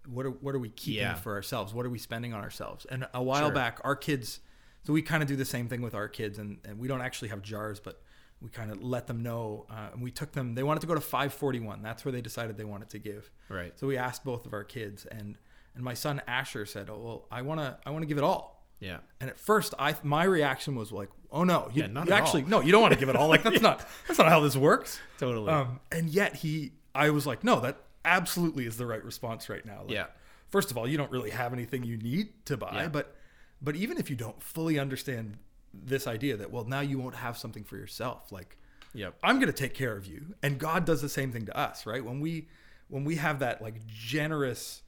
what 0.06 0.26
are 0.26 0.30
what 0.30 0.54
are 0.54 0.58
we 0.58 0.70
keeping 0.70 1.02
Yeah. 1.02 1.14
for 1.14 1.34
ourselves? 1.34 1.72
What 1.74 1.86
are 1.86 1.90
we 1.90 1.98
spending 1.98 2.32
on 2.34 2.42
ourselves? 2.42 2.86
And 2.86 3.06
a 3.14 3.22
while 3.22 3.46
Sure. 3.46 3.54
back, 3.54 3.80
our 3.84 3.96
kids. 3.96 4.40
So 4.84 4.92
we 4.92 5.00
kind 5.02 5.22
of 5.22 5.28
do 5.28 5.36
the 5.36 5.44
same 5.44 5.68
thing 5.68 5.80
with 5.80 5.94
our 5.94 6.08
kids, 6.08 6.38
and, 6.38 6.58
and 6.64 6.76
we 6.78 6.88
don't 6.88 7.02
actually 7.02 7.28
have 7.28 7.40
jars, 7.40 7.78
but 7.78 8.02
we 8.40 8.48
kind 8.50 8.72
of 8.72 8.82
let 8.82 9.06
them 9.06 9.22
know. 9.22 9.64
Uh, 9.70 9.90
and 9.92 10.02
we 10.02 10.10
took 10.10 10.32
them. 10.32 10.56
They 10.56 10.64
wanted 10.64 10.80
to 10.80 10.88
go 10.88 10.94
to 10.96 11.00
541. 11.00 11.82
That's 11.82 12.04
where 12.04 12.10
they 12.10 12.20
decided 12.20 12.56
they 12.56 12.64
wanted 12.64 12.90
to 12.90 12.98
give. 12.98 13.30
Right. 13.48 13.78
So 13.78 13.86
we 13.86 13.96
asked 13.96 14.24
both 14.24 14.44
of 14.44 14.52
our 14.52 14.64
kids, 14.64 15.06
and 15.06 15.38
and 15.74 15.82
my 15.84 15.94
son 15.94 16.20
Asher 16.26 16.66
said, 16.66 16.88
"Oh 16.90 16.98
well, 16.98 17.26
I 17.30 17.42
wanna 17.42 17.78
I 17.86 17.90
wanna 17.90 18.06
give 18.06 18.18
it 18.18 18.24
all." 18.24 18.66
Yeah. 18.80 18.98
And 19.20 19.30
at 19.30 19.38
first, 19.38 19.74
I 19.78 19.94
my 20.02 20.24
reaction 20.24 20.74
was 20.74 20.90
like, 20.92 21.08
"Oh 21.30 21.44
no, 21.44 21.70
you, 21.72 21.82
Yeah, 21.82 21.88
not 21.88 22.08
you 22.08 22.12
actually 22.14 22.42
all. 22.42 22.48
no, 22.48 22.60
you 22.60 22.72
don't 22.72 22.82
want 22.82 22.94
to 22.94 22.98
give 23.00 23.08
it 23.08 23.16
all. 23.16 23.28
Like 23.28 23.42
that's 23.42 23.60
not 23.68 23.86
that's 24.06 24.18
not 24.18 24.28
how 24.28 24.40
this 24.40 24.56
works." 24.56 25.00
Totally. 25.18 25.50
Um, 25.52 25.80
and 25.90 26.08
yet 26.10 26.34
he, 26.36 26.72
I 26.94 27.10
was 27.10 27.26
like, 27.26 27.44
"No, 27.44 27.60
that 27.60 27.78
absolutely 28.04 28.66
is 28.66 28.76
the 28.76 28.86
right 28.86 29.02
response 29.04 29.48
right 29.48 29.64
now." 29.64 29.82
Like, 29.82 29.90
Yeah. 29.92 30.06
First 30.50 30.70
of 30.70 30.76
all, 30.76 30.86
you 30.86 30.98
don't 30.98 31.10
really 31.10 31.30
have 31.30 31.52
anything 31.54 31.82
you 31.84 31.96
need 31.96 32.44
to 32.46 32.56
buy, 32.56 32.82
Yeah. 32.82 32.88
but 32.88 33.16
but 33.62 33.76
even 33.76 33.96
if 33.98 34.10
you 34.10 34.16
don't 34.16 34.42
fully 34.42 34.78
understand 34.78 35.38
this 35.72 36.06
idea 36.06 36.36
that 36.36 36.50
well, 36.50 36.64
now 36.64 36.80
you 36.80 36.98
won't 36.98 37.14
have 37.14 37.38
something 37.38 37.64
for 37.64 37.76
yourself, 37.76 38.30
like 38.32 38.58
Yep. 38.94 39.14
I'm 39.22 39.36
going 39.36 39.46
to 39.46 39.54
take 39.58 39.72
care 39.72 39.96
of 39.96 40.04
you, 40.04 40.34
and 40.42 40.58
God 40.58 40.84
does 40.84 41.00
the 41.00 41.08
same 41.08 41.32
thing 41.32 41.46
to 41.46 41.56
us, 41.56 41.86
right? 41.86 42.04
When 42.04 42.20
we 42.20 42.48
when 42.88 43.04
we 43.04 43.16
have 43.16 43.38
that 43.38 43.62
like 43.62 43.86
generous, 43.86 44.82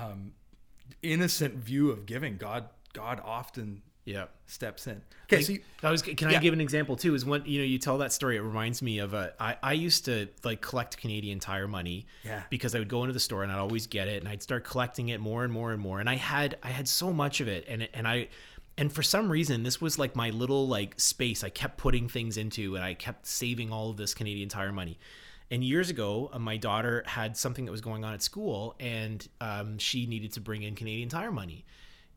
um, 0.00 0.32
innocent 1.02 1.54
view 1.54 1.90
of 1.90 2.06
giving, 2.06 2.36
God 2.36 2.68
God 2.92 3.20
often 3.24 3.82
Yep. 4.06 4.30
steps 4.46 4.86
in. 4.86 5.02
Okay, 5.24 5.36
Like, 5.38 5.44
so 5.46 5.52
you, 5.54 5.60
I 5.82 5.90
was. 5.90 6.00
Can 6.00 6.30
Yeah. 6.30 6.38
I 6.38 6.40
give 6.40 6.54
an 6.54 6.60
example 6.60 6.94
too? 6.94 7.14
Is 7.16 7.24
when 7.24 7.44
you 7.44 7.58
know 7.58 7.64
you 7.64 7.78
tell 7.78 7.98
that 7.98 8.12
story, 8.12 8.36
it 8.36 8.40
reminds 8.40 8.80
me 8.80 9.00
of 9.00 9.14
a. 9.14 9.34
I 9.40 9.56
I 9.62 9.72
used 9.72 10.04
to 10.04 10.28
like 10.44 10.60
collect 10.60 10.96
Canadian 10.96 11.40
Tire 11.40 11.66
money. 11.66 12.06
Yeah. 12.24 12.44
Because 12.48 12.74
I 12.76 12.78
would 12.78 12.88
go 12.88 13.02
into 13.02 13.12
the 13.12 13.18
store 13.20 13.42
and 13.42 13.50
I'd 13.50 13.58
always 13.58 13.88
get 13.88 14.06
it, 14.06 14.22
and 14.22 14.28
I'd 14.28 14.42
start 14.44 14.62
collecting 14.64 15.08
it 15.08 15.18
more 15.20 15.42
and 15.42 15.52
more 15.52 15.72
and 15.72 15.82
more, 15.82 15.98
and 15.98 16.08
I 16.08 16.14
had 16.14 16.56
I 16.62 16.68
had 16.68 16.86
so 16.86 17.12
much 17.12 17.40
of 17.40 17.48
it, 17.48 17.64
and 17.68 17.88
and 17.92 18.06
I. 18.06 18.28
And 18.78 18.92
for 18.92 19.02
some 19.02 19.32
reason, 19.32 19.62
this 19.62 19.80
was 19.80 19.98
like 19.98 20.14
my 20.14 20.28
little 20.28 20.68
like 20.68 21.00
space 21.00 21.42
I 21.42 21.48
kept 21.48 21.78
putting 21.78 22.10
things 22.10 22.36
into, 22.36 22.76
and 22.76 22.84
I 22.84 22.92
kept 22.92 23.26
saving 23.26 23.72
all 23.72 23.88
of 23.88 23.96
this 23.96 24.12
Canadian 24.14 24.50
Tire 24.50 24.70
money. 24.70 24.98
And 25.50 25.62
years 25.62 25.90
ago, 25.90 26.30
uh, 26.32 26.38
my 26.38 26.56
daughter 26.56 27.04
had 27.06 27.36
something 27.36 27.64
that 27.66 27.70
was 27.70 27.80
going 27.80 28.04
on 28.04 28.14
at 28.14 28.22
school, 28.22 28.74
and 28.80 29.26
um, 29.40 29.78
she 29.78 30.06
needed 30.06 30.32
to 30.32 30.40
bring 30.40 30.62
in 30.62 30.74
Canadian 30.74 31.08
Tire 31.08 31.30
money 31.30 31.64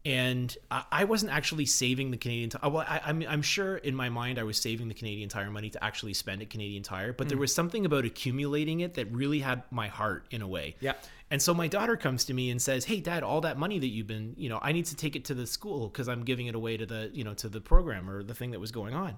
and 0.06 0.56
I 0.72 0.84
I 0.92 1.04
wasn't 1.04 1.32
actually 1.32 1.66
saving 1.66 2.12
the 2.12 2.18
Canadian 2.18 2.50
Tire. 2.50 2.70
Well, 2.70 2.86
I, 2.88 3.02
I'm 3.06 3.24
I'm 3.28 3.42
sure 3.42 3.78
in 3.78 3.96
my 3.96 4.10
mind 4.10 4.40
I 4.40 4.44
was 4.44 4.58
saving 4.58 4.88
the 4.88 4.94
Canadian 4.94 5.30
Tire 5.30 5.52
money 5.52 5.70
to 5.70 5.84
actually 5.84 6.14
spend 6.14 6.42
at 6.42 6.50
Canadian 6.50 6.84
Tire, 6.84 7.14
but 7.14 7.30
there 7.30 7.38
was 7.38 7.54
something 7.54 7.86
about 7.86 8.06
accumulating 8.06 8.80
it 8.80 8.94
that 8.96 9.12
really 9.12 9.40
had 9.40 9.64
my 9.72 9.88
heart 9.88 10.26
in 10.32 10.42
a 10.42 10.48
way. 10.48 10.76
Yeah. 10.80 10.94
And 11.32 11.40
so 11.42 11.54
my 11.54 11.68
daughter 11.68 11.96
comes 11.96 12.26
to 12.26 12.34
me 12.34 12.50
and 12.50 12.62
says, 12.62 12.86
"Hey, 12.86 13.02
Dad, 13.02 13.24
all 13.24 13.42
that 13.42 13.58
money 13.58 13.78
that 13.78 13.88
you've 13.88 14.08
been, 14.08 14.34
you 14.38 14.50
know, 14.50 14.60
I 14.62 14.72
need 14.72 14.86
to 14.86 14.96
take 14.96 15.16
it 15.16 15.26
to 15.26 15.34
the 15.34 15.46
school 15.46 15.90
because 15.90 16.08
I'm 16.08 16.24
giving 16.24 16.48
it 16.48 16.56
away 16.56 16.78
to 16.78 16.86
the, 16.86 17.12
you 17.14 17.24
know, 17.24 17.34
to 17.36 17.50
the 17.50 17.62
program 17.62 18.10
or 18.10 18.24
the 18.24 18.34
thing 18.34 18.52
that 18.52 18.60
was 18.60 18.72
going 18.72 18.94
on." 18.94 19.18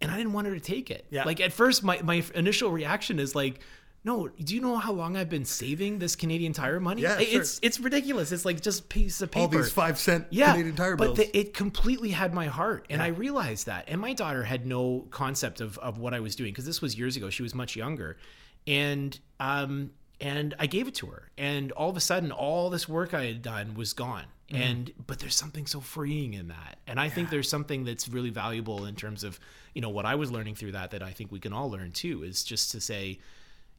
And 0.00 0.10
I 0.10 0.16
didn't 0.16 0.32
want 0.32 0.46
her 0.46 0.54
to 0.54 0.60
take 0.60 0.90
it. 0.90 1.06
Yeah. 1.10 1.24
Like 1.24 1.40
at 1.40 1.52
first, 1.52 1.82
my 1.82 2.00
my 2.02 2.22
initial 2.34 2.70
reaction 2.70 3.18
is 3.18 3.34
like. 3.34 3.60
No, 4.04 4.28
do 4.28 4.54
you 4.54 4.60
know 4.60 4.76
how 4.76 4.92
long 4.92 5.16
I've 5.16 5.28
been 5.28 5.44
saving 5.44 5.98
this 5.98 6.14
Canadian 6.14 6.52
Tire 6.52 6.78
money? 6.78 7.02
Yeah, 7.02 7.18
sure. 7.18 7.40
it's 7.40 7.58
it's 7.60 7.80
ridiculous. 7.80 8.30
It's 8.30 8.44
like 8.44 8.60
just 8.60 8.88
piece 8.88 9.20
of 9.20 9.32
paper 9.32 9.42
all 9.42 9.48
these 9.48 9.72
five 9.72 9.98
cent 9.98 10.28
yeah, 10.30 10.52
Canadian 10.52 10.76
Tire 10.76 10.94
but 10.94 11.16
bills. 11.16 11.18
the, 11.18 11.36
it 11.36 11.54
completely 11.54 12.10
had 12.10 12.32
my 12.32 12.46
heart, 12.46 12.86
and 12.88 13.02
I 13.02 13.08
realized 13.08 13.66
that. 13.66 13.86
And 13.88 14.00
my 14.00 14.12
daughter 14.12 14.44
had 14.44 14.64
no 14.64 15.08
concept 15.10 15.60
of, 15.60 15.76
of 15.78 15.98
what 15.98 16.14
I 16.14 16.20
was 16.20 16.36
doing 16.36 16.52
because 16.52 16.66
this 16.66 16.80
was 16.80 16.96
years 16.96 17.16
ago. 17.16 17.30
She 17.30 17.42
was 17.42 17.52
much 17.52 17.74
younger, 17.74 18.16
and 18.64 19.18
um 19.40 19.90
and 20.20 20.54
I 20.56 20.66
gave 20.66 20.86
it 20.86 20.94
to 20.96 21.06
her, 21.06 21.32
and 21.36 21.72
all 21.72 21.90
of 21.90 21.96
a 21.96 22.00
sudden, 22.00 22.30
all 22.30 22.70
this 22.70 22.88
work 22.88 23.12
I 23.12 23.24
had 23.24 23.42
done 23.42 23.74
was 23.74 23.92
gone. 23.92 24.26
Mm-hmm. 24.50 24.62
And 24.62 24.92
but 25.06 25.18
there's 25.18 25.34
something 25.34 25.66
so 25.66 25.80
freeing 25.80 26.34
in 26.34 26.48
that, 26.48 26.78
and 26.86 27.00
I 27.00 27.08
think 27.08 27.30
there's 27.30 27.48
something 27.48 27.84
that's 27.84 28.08
really 28.08 28.30
valuable 28.30 28.86
in 28.86 28.94
terms 28.94 29.24
of 29.24 29.40
you 29.74 29.80
know 29.82 29.88
what 29.90 30.06
I 30.06 30.14
was 30.14 30.30
learning 30.30 30.54
through 30.54 30.72
that 30.72 30.92
that 30.92 31.02
I 31.02 31.10
think 31.10 31.32
we 31.32 31.40
can 31.40 31.52
all 31.52 31.68
learn 31.70 31.90
too 31.90 32.22
is 32.22 32.44
just 32.44 32.70
to 32.72 32.80
say 32.80 33.18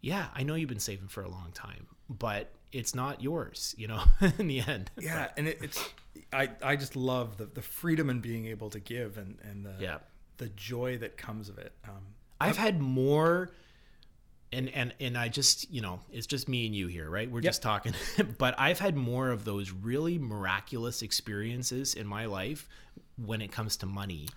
yeah, 0.01 0.27
I 0.35 0.43
know 0.43 0.55
you've 0.55 0.69
been 0.69 0.79
saving 0.79 1.07
for 1.07 1.23
a 1.23 1.29
long 1.29 1.51
time, 1.53 1.87
but 2.09 2.51
it's 2.71 2.93
not 2.93 3.21
yours, 3.23 3.73
you 3.79 3.87
know, 3.87 4.03
in 4.37 4.47
the 4.47 4.59
end. 4.59 4.91
yeah, 4.99 5.29
and 5.37 5.47
it, 5.47 5.57
it's 5.61 5.89
I 6.33 6.49
I 6.61 6.75
just 6.75 6.95
love 6.97 7.37
the 7.37 7.45
the 7.45 7.61
freedom 7.61 8.09
and 8.09 8.21
being 8.21 8.45
able 8.45 8.69
to 8.71 8.79
give 8.81 9.17
and 9.17 9.37
and 9.43 9.65
the 9.65 9.73
Yeah. 9.79 9.99
the 10.37 10.49
joy 10.49 10.97
that 10.97 11.15
comes 11.17 11.47
of 11.47 11.57
it. 11.59 11.71
Um, 11.85 12.01
I've 12.41 12.57
had 12.57 12.81
more 12.81 13.51
and 14.51 14.69
and 14.69 14.93
and 14.99 15.17
I 15.17 15.27
just, 15.27 15.69
you 15.71 15.81
know, 15.81 15.99
it's 16.11 16.27
just 16.27 16.47
me 16.47 16.65
and 16.65 16.75
you 16.75 16.87
here, 16.87 17.09
right? 17.09 17.29
We're 17.29 17.41
just 17.41 17.61
talking. 17.61 17.93
but 18.37 18.55
I've 18.57 18.79
had 18.79 18.95
more 18.95 19.29
of 19.29 19.45
those 19.45 19.71
really 19.71 20.17
miraculous 20.17 21.01
experiences 21.01 21.93
in 21.93 22.07
my 22.07 22.25
life 22.25 22.67
when 23.23 23.41
it 23.41 23.51
comes 23.51 23.77
to 23.77 23.85
money 23.85 24.27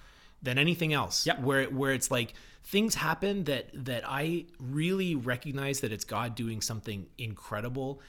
than 0.43 0.59
anything 0.59 0.93
else. 0.93 1.27
Yep. 1.27 1.41
Where 1.41 1.65
where 1.65 1.93
it's 1.93 2.11
like 2.11 2.35
things 2.65 2.95
happen 2.95 3.45
that 3.45 3.69
that 3.73 4.05
I 4.07 4.47
really 4.59 5.15
recognize 5.15 5.81
that 5.81 5.93
it's 5.93 6.05
God 6.05 6.35
doing 6.35 6.61
something 6.61 7.07
incredible. 7.19 8.01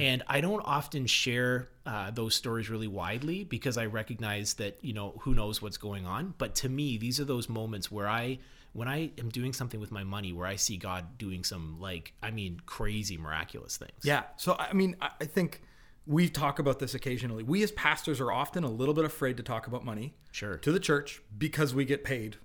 And 0.00 0.22
I 0.26 0.40
don't 0.40 0.62
often 0.62 1.06
share 1.06 1.68
uh, 1.84 2.10
those 2.10 2.34
stories 2.34 2.70
really 2.70 2.86
widely 2.86 3.44
because 3.44 3.76
I 3.76 3.84
recognize 3.84 4.54
that 4.54 4.78
you 4.80 4.94
know 4.94 5.14
who 5.20 5.34
knows 5.34 5.60
what's 5.60 5.76
going 5.76 6.06
on. 6.06 6.32
But 6.38 6.54
to 6.56 6.68
me, 6.70 6.96
these 6.96 7.20
are 7.20 7.26
those 7.26 7.48
moments 7.48 7.92
where 7.92 8.08
I, 8.08 8.38
when 8.76 8.88
I 8.88 9.10
am 9.18 9.30
doing 9.30 9.52
something 9.52 9.80
with 9.80 9.90
my 9.90 10.04
money, 10.04 10.32
where 10.32 10.46
I 10.46 10.56
see 10.56 10.76
God 10.76 11.18
doing 11.18 11.44
some 11.44 11.78
like 11.80 12.12
I 12.22 12.30
mean 12.30 12.60
crazy 12.66 13.16
miraculous 13.16 13.76
things. 13.76 14.00
Yeah. 14.02 14.24
So 14.36 14.56
I 14.58 14.72
mean, 14.72 14.96
I 15.00 15.24
think 15.24 15.62
we 16.06 16.28
talk 16.28 16.58
about 16.58 16.78
this 16.78 16.94
occasionally. 16.94 17.42
We 17.42 17.62
as 17.62 17.72
pastors 17.72 18.20
are 18.20 18.30
often 18.30 18.62
a 18.62 18.70
little 18.70 18.94
bit 18.94 19.04
afraid 19.04 19.36
to 19.38 19.42
talk 19.42 19.66
about 19.66 19.84
money 19.84 20.14
Sure. 20.30 20.56
to 20.58 20.70
the 20.70 20.78
church 20.78 21.20
because 21.36 21.74
we 21.74 21.84
get 21.84 22.04
paid 22.04 22.36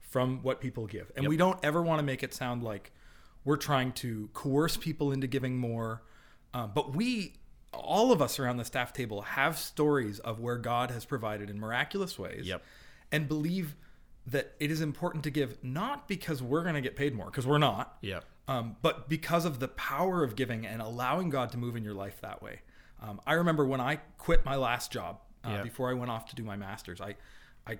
from 0.00 0.42
what 0.42 0.60
people 0.60 0.86
give. 0.86 1.12
And 1.16 1.28
we 1.28 1.36
don't 1.36 1.58
ever 1.62 1.82
want 1.82 1.98
to 1.98 2.02
make 2.02 2.22
it 2.22 2.32
sound 2.32 2.62
like 2.62 2.92
we're 3.44 3.56
trying 3.56 3.92
to 3.92 4.30
coerce 4.32 4.76
people 4.76 5.12
into 5.12 5.26
giving 5.26 5.56
more. 5.58 6.02
Um, 6.54 6.72
but 6.74 6.96
we, 6.96 7.34
all 7.72 8.10
of 8.10 8.20
us 8.20 8.38
around 8.38 8.56
the 8.56 8.64
staff 8.64 8.92
table, 8.92 9.22
have 9.22 9.58
stories 9.58 10.18
of 10.18 10.40
where 10.40 10.56
God 10.56 10.90
has 10.90 11.04
provided 11.04 11.50
in 11.50 11.60
miraculous 11.60 12.18
ways. 12.18 12.46
Yep. 12.46 12.62
And 13.12 13.28
believe 13.28 13.76
that 14.26 14.54
it 14.60 14.70
is 14.70 14.80
important 14.80 15.24
to 15.24 15.30
give 15.30 15.62
not 15.62 16.06
because 16.08 16.42
we're 16.42 16.62
going 16.62 16.74
to 16.74 16.80
get 16.80 16.96
paid 16.96 17.14
more, 17.14 17.26
because 17.26 17.46
we're 17.46 17.58
not 17.58 17.96
Yeah. 18.02 18.20
um, 18.48 18.76
but 18.82 19.08
because 19.08 19.44
of 19.44 19.58
the 19.60 19.68
power 19.68 20.22
of 20.22 20.36
giving 20.36 20.66
and 20.66 20.80
allowing 20.82 21.30
God 21.30 21.50
to 21.52 21.58
move 21.58 21.74
in 21.76 21.82
your 21.84 21.94
life 21.94 22.20
that 22.20 22.42
way. 22.42 22.60
Um, 23.02 23.20
I 23.26 23.32
remember 23.34 23.64
when 23.64 23.80
I 23.80 23.96
quit 24.18 24.44
my 24.44 24.56
last 24.56 24.92
job 24.92 25.20
uh, 25.44 25.50
Yeah. 25.50 25.62
before 25.62 25.90
I 25.90 25.94
went 25.94 26.10
off 26.10 26.26
to 26.26 26.36
do 26.36 26.44
my 26.44 26.56
master's. 26.56 27.00
I, 27.00 27.16
I 27.66 27.78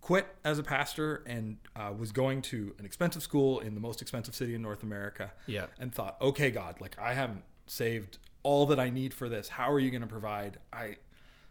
quit 0.00 0.26
as 0.44 0.58
a 0.60 0.62
pastor 0.62 1.24
and 1.26 1.56
uh, 1.74 1.92
was 1.96 2.12
going 2.12 2.40
to 2.42 2.72
an 2.78 2.84
expensive 2.84 3.22
school 3.22 3.58
in 3.60 3.74
the 3.74 3.80
most 3.80 4.00
expensive 4.00 4.34
city 4.34 4.54
in 4.54 4.62
North 4.62 4.82
America. 4.84 5.32
Yeah. 5.46 5.66
And 5.80 5.92
thought, 5.92 6.16
okay, 6.20 6.50
God, 6.52 6.80
like 6.80 6.96
I 7.00 7.14
haven't 7.14 7.42
saved 7.66 8.18
all 8.44 8.64
that 8.66 8.78
I 8.78 8.90
need 8.90 9.12
for 9.12 9.28
this. 9.28 9.48
How 9.48 9.70
are 9.72 9.80
you 9.80 9.90
going 9.90 10.00
to 10.02 10.06
provide? 10.06 10.58
I, 10.72 10.96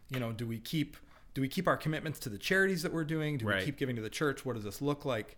you 0.08 0.18
know, 0.18 0.32
do 0.32 0.46
we 0.46 0.58
keep 0.58 0.96
do 1.34 1.40
we 1.40 1.48
keep 1.48 1.66
our 1.68 1.76
commitments 1.76 2.18
to 2.20 2.28
the 2.28 2.38
charities 2.38 2.82
that 2.82 2.92
we're 2.92 3.04
doing? 3.04 3.38
Do 3.38 3.46
Right. 3.46 3.60
we 3.60 3.64
keep 3.66 3.76
giving 3.76 3.96
to 3.96 4.02
the 4.02 4.10
church? 4.10 4.44
What 4.44 4.54
does 4.54 4.64
this 4.64 4.82
look 4.82 5.04
like? 5.04 5.36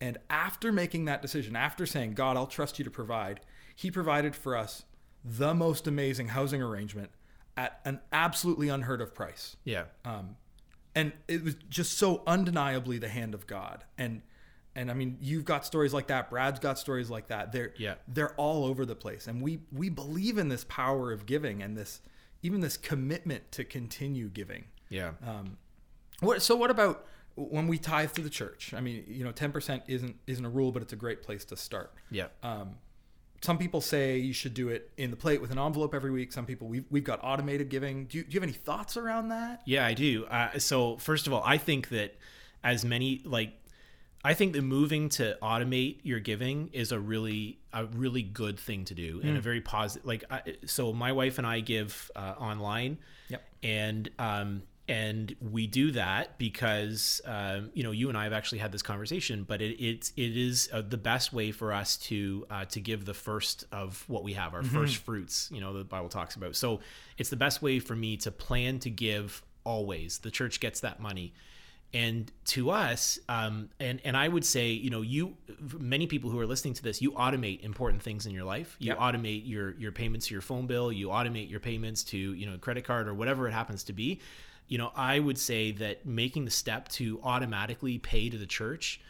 And 0.00 0.18
after 0.30 0.72
making 0.72 1.04
that 1.06 1.20
decision, 1.22 1.54
after 1.56 1.84
saying, 1.86 2.14
God, 2.14 2.36
I'll 2.36 2.46
trust 2.46 2.78
you 2.78 2.84
to 2.84 2.90
provide, 2.90 3.40
He 3.76 3.90
provided 3.90 4.34
for 4.34 4.56
us 4.56 4.84
the 5.24 5.54
most 5.54 5.86
amazing 5.86 6.28
housing 6.28 6.62
arrangement 6.62 7.10
at 7.56 7.80
an 7.84 8.00
absolutely 8.12 8.68
unheard 8.68 9.00
of 9.00 9.14
price. 9.14 9.56
Yeah. 9.64 9.84
Um, 10.04 10.36
and 10.94 11.12
it 11.28 11.44
was 11.44 11.54
just 11.68 11.96
so 11.98 12.22
undeniably 12.26 12.98
the 12.98 13.08
hand 13.08 13.34
of 13.34 13.46
God. 13.46 13.84
And 13.98 14.22
and 14.74 14.88
I 14.90 14.94
mean, 14.94 15.18
you've 15.20 15.44
got 15.44 15.66
stories 15.66 15.92
like 15.92 16.06
that. 16.06 16.30
Brad's 16.30 16.60
got 16.60 16.78
stories 16.78 17.10
like 17.10 17.26
that. 17.26 17.50
They're 17.52 17.74
Yeah. 17.76 17.96
they're 18.08 18.34
all 18.36 18.64
over 18.64 18.86
the 18.86 18.94
place. 18.96 19.26
And 19.26 19.42
we 19.42 19.60
we 19.72 19.88
believe 19.88 20.38
in 20.38 20.48
this 20.48 20.64
power 20.64 21.12
of 21.12 21.26
giving 21.26 21.62
and 21.62 21.76
this 21.76 22.00
even 22.42 22.60
this 22.60 22.76
commitment 22.76 23.50
to 23.52 23.64
continue 23.64 24.28
giving. 24.28 24.64
Yeah. 24.90 25.12
Um, 25.26 25.56
what, 26.20 26.42
so 26.42 26.54
what 26.56 26.70
about 26.70 27.06
when 27.36 27.66
we 27.68 27.78
tithe 27.78 28.12
to 28.12 28.20
the 28.22 28.28
church? 28.30 28.74
I 28.74 28.80
mean, 28.80 29.04
you 29.08 29.24
know, 29.24 29.32
ten 29.32 29.52
percent 29.52 29.84
isn't 29.88 30.16
isn't 30.26 30.44
a 30.44 30.50
rule, 30.50 30.72
but 30.72 30.82
it's 30.82 30.92
a 30.92 30.96
great 30.96 31.22
place 31.22 31.44
to 31.46 31.56
start. 31.56 31.92
yeah. 32.10 32.26
Um, 32.42 32.76
some 33.42 33.56
people 33.56 33.80
say 33.80 34.18
you 34.18 34.34
should 34.34 34.52
do 34.52 34.68
it 34.68 34.90
in 34.98 35.10
the 35.10 35.16
plate 35.16 35.40
with 35.40 35.50
an 35.50 35.58
envelope 35.58 35.94
every 35.94 36.10
week. 36.10 36.30
Some 36.30 36.44
people 36.44 36.68
we've 36.68 36.84
we've 36.90 37.04
got 37.04 37.20
automated 37.22 37.70
giving. 37.70 38.04
Do 38.04 38.18
you, 38.18 38.24
do 38.24 38.30
you 38.34 38.40
have 38.40 38.42
any 38.46 38.52
thoughts 38.52 38.98
around 38.98 39.28
that? 39.28 39.62
Yeah, 39.64 39.86
I 39.86 39.94
do. 39.94 40.26
Uh, 40.26 40.58
so 40.58 40.98
first 40.98 41.26
of 41.26 41.32
all, 41.32 41.42
I 41.46 41.56
think 41.56 41.88
that 41.88 42.16
as 42.62 42.84
many 42.84 43.22
like 43.24 43.54
I 44.22 44.34
think 44.34 44.52
that 44.52 44.60
moving 44.60 45.08
to 45.10 45.38
automate 45.40 46.00
your 46.02 46.20
giving 46.20 46.68
is 46.74 46.92
a 46.92 47.00
really 47.00 47.60
a 47.72 47.86
really 47.86 48.22
good 48.22 48.58
thing 48.60 48.84
to 48.84 48.94
do 48.94 49.22
and 49.24 49.38
a 49.38 49.40
very 49.40 49.62
positive 49.62 50.04
like 50.06 50.24
I, 50.30 50.42
so 50.66 50.92
my 50.92 51.12
wife 51.12 51.38
and 51.38 51.46
I 51.46 51.60
give 51.60 52.10
uh, 52.14 52.34
online 52.38 52.98
Yep. 53.30 53.42
and 53.62 54.10
um 54.18 54.62
and 54.90 55.36
we 55.40 55.68
do 55.68 55.92
that 55.92 56.36
because 56.36 57.20
um, 57.24 57.70
you 57.74 57.84
know 57.84 57.92
you 57.92 58.08
and 58.08 58.18
I 58.18 58.24
have 58.24 58.32
actually 58.32 58.58
had 58.58 58.72
this 58.72 58.82
conversation, 58.82 59.44
but 59.44 59.62
it 59.62 59.80
it's 59.80 60.12
it 60.16 60.36
is 60.36 60.68
uh, 60.72 60.82
the 60.82 60.96
best 60.98 61.32
way 61.32 61.52
for 61.52 61.72
us 61.72 61.96
to 61.98 62.44
uh, 62.50 62.64
to 62.66 62.80
give 62.80 63.04
the 63.04 63.14
first 63.14 63.64
of 63.70 64.04
what 64.08 64.24
we 64.24 64.32
have, 64.32 64.52
our 64.52 64.64
first 64.64 64.96
fruits. 64.96 65.48
You 65.52 65.60
know 65.60 65.72
the 65.72 65.84
Bible 65.84 66.08
talks 66.08 66.34
about. 66.34 66.56
So 66.56 66.80
it's 67.18 67.30
the 67.30 67.36
best 67.36 67.62
way 67.62 67.78
for 67.78 67.94
me 67.94 68.16
to 68.18 68.32
plan 68.32 68.80
to 68.80 68.90
give 68.90 69.42
always. 69.62 70.18
The 70.18 70.30
church 70.32 70.58
gets 70.58 70.80
that 70.80 70.98
money, 70.98 71.34
and 71.94 72.32
to 72.46 72.70
us, 72.70 73.20
um, 73.28 73.68
and 73.78 74.00
and 74.04 74.16
I 74.16 74.26
would 74.26 74.44
say 74.44 74.70
you 74.70 74.90
know 74.90 75.02
you 75.02 75.36
many 75.78 76.08
people 76.08 76.30
who 76.30 76.40
are 76.40 76.46
listening 76.46 76.74
to 76.74 76.82
this, 76.82 77.00
you 77.00 77.12
automate 77.12 77.60
important 77.62 78.02
things 78.02 78.26
in 78.26 78.32
your 78.32 78.44
life. 78.44 78.74
You 78.80 78.88
Yep. 78.88 78.98
automate 78.98 79.48
your 79.48 79.70
your 79.78 79.92
payments 79.92 80.26
to 80.26 80.34
your 80.34 80.42
phone 80.42 80.66
bill. 80.66 80.90
You 80.90 81.10
automate 81.10 81.48
your 81.48 81.60
payments 81.60 82.02
to 82.04 82.18
you 82.18 82.50
know 82.50 82.58
credit 82.58 82.84
card 82.84 83.06
or 83.06 83.14
whatever 83.14 83.46
it 83.46 83.52
happens 83.52 83.84
to 83.84 83.92
be 83.92 84.20
you 84.70 84.78
know, 84.78 84.92
I 84.94 85.18
would 85.18 85.36
say 85.36 85.72
that 85.72 86.06
making 86.06 86.44
the 86.46 86.50
step 86.50 86.88
to 86.90 87.20
automatically 87.24 87.98
pay 87.98 88.30
to 88.30 88.38
the 88.38 88.46
church 88.46 89.00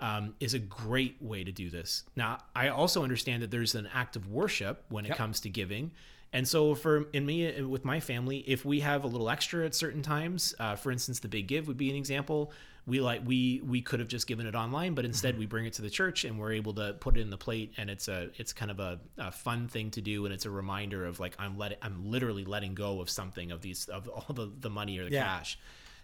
um, 0.00 0.34
is 0.38 0.54
a 0.54 0.60
great 0.60 1.16
way 1.20 1.42
to 1.42 1.50
do 1.50 1.70
this. 1.70 2.04
Now, 2.14 2.38
I 2.54 2.68
also 2.68 3.02
understand 3.02 3.42
that 3.42 3.50
there's 3.50 3.74
an 3.74 3.88
act 3.92 4.14
of 4.14 4.28
worship 4.28 4.84
when 4.90 5.04
it 5.04 5.08
Yep. 5.08 5.18
comes 5.18 5.40
to 5.40 5.48
giving. 5.50 5.90
And 6.32 6.46
so, 6.46 6.76
for 6.76 7.08
in 7.12 7.26
me 7.26 7.52
uh, 7.52 7.66
with 7.66 7.84
my 7.84 7.98
family, 7.98 8.38
if 8.46 8.64
we 8.64 8.78
have 8.80 9.02
a 9.02 9.08
little 9.08 9.28
extra 9.28 9.66
at 9.66 9.74
certain 9.74 10.02
times, 10.02 10.54
uh, 10.60 10.76
for 10.76 10.92
instance, 10.92 11.18
the 11.18 11.28
big 11.28 11.48
give 11.48 11.66
would 11.66 11.78
be 11.78 11.90
an 11.90 11.96
example. 11.96 12.52
We 12.88 13.00
like 13.00 13.20
we 13.24 13.60
we 13.64 13.82
could 13.82 14.00
have 14.00 14.08
just 14.08 14.26
given 14.26 14.46
it 14.46 14.54
online, 14.54 14.94
but 14.94 15.04
instead 15.04 15.38
we 15.38 15.46
bring 15.46 15.66
it 15.66 15.74
to 15.74 15.82
the 15.82 15.90
church 15.90 16.24
and 16.24 16.38
we're 16.38 16.52
able 16.52 16.72
to 16.74 16.94
put 16.94 17.16
it 17.16 17.20
in 17.20 17.30
the 17.30 17.36
plate, 17.36 17.74
and 17.76 17.90
it's 17.90 18.08
a 18.08 18.30
it's 18.36 18.52
kind 18.52 18.70
of 18.70 18.80
a, 18.80 18.98
a 19.18 19.30
fun 19.30 19.68
thing 19.68 19.90
to 19.92 20.00
do, 20.00 20.24
and 20.24 20.32
it's 20.34 20.46
a 20.46 20.50
reminder 20.50 21.04
of 21.04 21.20
like 21.20 21.34
I'm 21.38 21.58
letting 21.58 21.78
I'm 21.82 22.10
literally 22.10 22.44
letting 22.44 22.74
go 22.74 23.00
of 23.00 23.10
something 23.10 23.52
of 23.52 23.60
these 23.60 23.88
of 23.88 24.08
all 24.08 24.34
the 24.34 24.50
the 24.58 24.70
money 24.70 24.98
or 24.98 25.04
the 25.04 25.12
Yeah. 25.12 25.24
cash, 25.24 25.58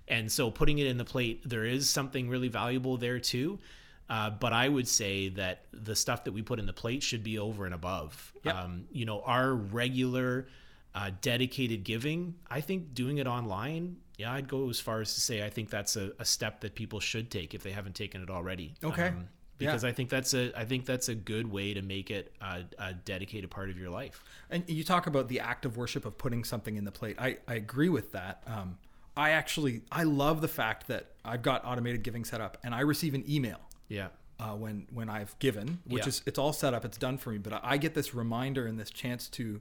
and 0.09 0.31
so 0.31 0.51
putting 0.51 0.79
it 0.79 0.87
in 0.87 0.99
the 0.99 1.05
plate, 1.07 1.49
there 1.49 1.65
is 1.65 1.89
something 1.89 2.29
really 2.29 2.49
valuable 2.49 2.99
there 2.99 3.19
too. 3.19 3.59
Uh, 4.11 4.29
but 4.29 4.53
I 4.53 4.69
would 4.69 4.87
say 4.87 5.31
that 5.31 5.65
the 5.73 5.97
stuff 5.97 6.25
that 6.25 6.33
we 6.33 6.43
put 6.43 6.59
in 6.59 6.67
the 6.67 6.75
plate 6.75 7.03
should 7.03 7.25
be 7.25 7.39
over 7.39 7.65
and 7.65 7.75
above. 7.75 8.35
Yep. 8.45 8.55
Um, 8.55 8.85
you 8.93 9.07
know, 9.07 9.23
our 9.23 9.55
regular 9.55 10.47
uh, 10.95 11.11
dedicated 11.23 11.85
giving, 11.85 12.35
I 12.51 12.61
think 12.61 12.93
doing 12.93 13.17
it 13.17 13.27
online, 13.27 13.97
yeah, 14.19 14.33
I'd 14.33 14.49
go 14.49 14.69
as 14.71 14.81
far 14.81 15.01
as 15.01 15.15
to 15.15 15.21
say 15.21 15.45
I 15.45 15.51
think 15.51 15.71
that's 15.71 15.97
a, 15.97 16.13
a 16.19 16.25
step 16.25 16.61
that 16.61 16.75
people 16.75 17.01
should 17.01 17.31
take 17.31 17.55
if 17.55 17.63
they 17.63 17.73
haven't 17.73 17.95
taken 17.95 18.23
it 18.23 18.31
already. 18.31 18.75
Okay. 18.83 19.09
Um, 19.09 19.29
because 19.57 19.85
I 19.85 19.93
think 19.93 20.11
that's 20.11 20.35
a 20.35 20.53
I 20.59 20.65
think 20.65 20.85
that's 20.85 21.09
a 21.09 21.15
good 21.15 21.51
way 21.51 21.75
to 21.75 21.81
make 21.83 22.11
it 22.11 22.33
a, 22.41 22.65
a 22.79 22.93
dedicated 22.93 23.51
part 23.51 23.71
of 23.71 23.79
your 23.79 23.89
life. 23.89 24.23
And 24.51 24.65
you 24.69 24.83
talk 24.85 25.07
about 25.07 25.29
the 25.29 25.41
act 25.41 25.65
of 25.65 25.77
worship 25.77 26.05
of 26.05 26.19
putting 26.19 26.43
something 26.45 26.77
in 26.77 26.85
the 26.85 26.91
plate. 26.93 27.17
I, 27.21 27.39
I 27.47 27.55
agree 27.55 27.89
with 27.89 28.13
that. 28.13 28.43
Um, 28.49 28.79
I 29.17 29.31
actually 29.31 29.83
I 29.93 30.03
love 30.03 30.41
the 30.41 30.49
fact 30.49 30.89
that 30.89 31.13
I've 31.25 31.43
got 31.43 31.65
automated 31.65 32.03
giving 32.03 32.25
set 32.25 32.41
up 32.41 32.59
and 32.65 32.75
I 32.75 32.81
receive 32.81 33.15
an 33.15 33.25
email 33.31 33.61
Yeah. 33.89 34.09
uh, 34.41 34.51
when 34.57 34.89
when 34.93 35.09
I've 35.09 35.39
given, 35.39 35.79
which 35.87 36.03
Yeah. 36.03 36.09
is 36.09 36.23
it's 36.27 36.39
all 36.39 36.53
set 36.53 36.75
up, 36.75 36.85
it's 36.85 36.99
done 36.99 37.17
for 37.17 37.31
me. 37.31 37.39
But 37.39 37.53
I, 37.55 37.61
I 37.63 37.77
get 37.77 37.95
this 37.95 38.13
reminder 38.13 38.67
and 38.67 38.79
this 38.79 38.91
chance 38.91 39.29
to, 39.31 39.61